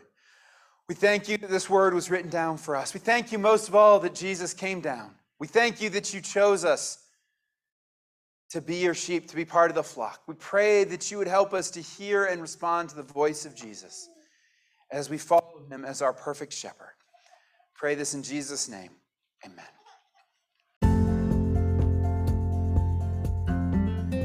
We 0.88 0.94
thank 0.94 1.28
you 1.28 1.36
that 1.38 1.50
this 1.50 1.68
word 1.68 1.94
was 1.94 2.10
written 2.10 2.30
down 2.30 2.58
for 2.58 2.76
us. 2.76 2.94
We 2.94 3.00
thank 3.00 3.32
you 3.32 3.38
most 3.38 3.68
of 3.68 3.74
all 3.74 3.98
that 4.00 4.14
Jesus 4.14 4.54
came 4.54 4.80
down. 4.80 5.10
We 5.40 5.48
thank 5.48 5.80
you 5.80 5.90
that 5.90 6.14
you 6.14 6.20
chose 6.20 6.64
us 6.64 6.98
to 8.50 8.60
be 8.60 8.76
your 8.76 8.94
sheep, 8.94 9.26
to 9.28 9.36
be 9.36 9.44
part 9.44 9.70
of 9.70 9.74
the 9.74 9.82
flock. 9.82 10.22
We 10.28 10.34
pray 10.34 10.84
that 10.84 11.10
you 11.10 11.18
would 11.18 11.26
help 11.26 11.52
us 11.52 11.70
to 11.72 11.80
hear 11.80 12.26
and 12.26 12.40
respond 12.40 12.90
to 12.90 12.96
the 12.96 13.02
voice 13.02 13.44
of 13.44 13.54
Jesus 13.56 14.08
as 14.92 15.10
we 15.10 15.18
follow 15.18 15.64
him 15.68 15.84
as 15.84 16.00
our 16.00 16.12
perfect 16.12 16.52
shepherd. 16.52 16.94
Pray 17.74 17.96
this 17.96 18.14
in 18.14 18.22
Jesus' 18.22 18.68
name. 18.68 18.90
Amen. 19.44 19.75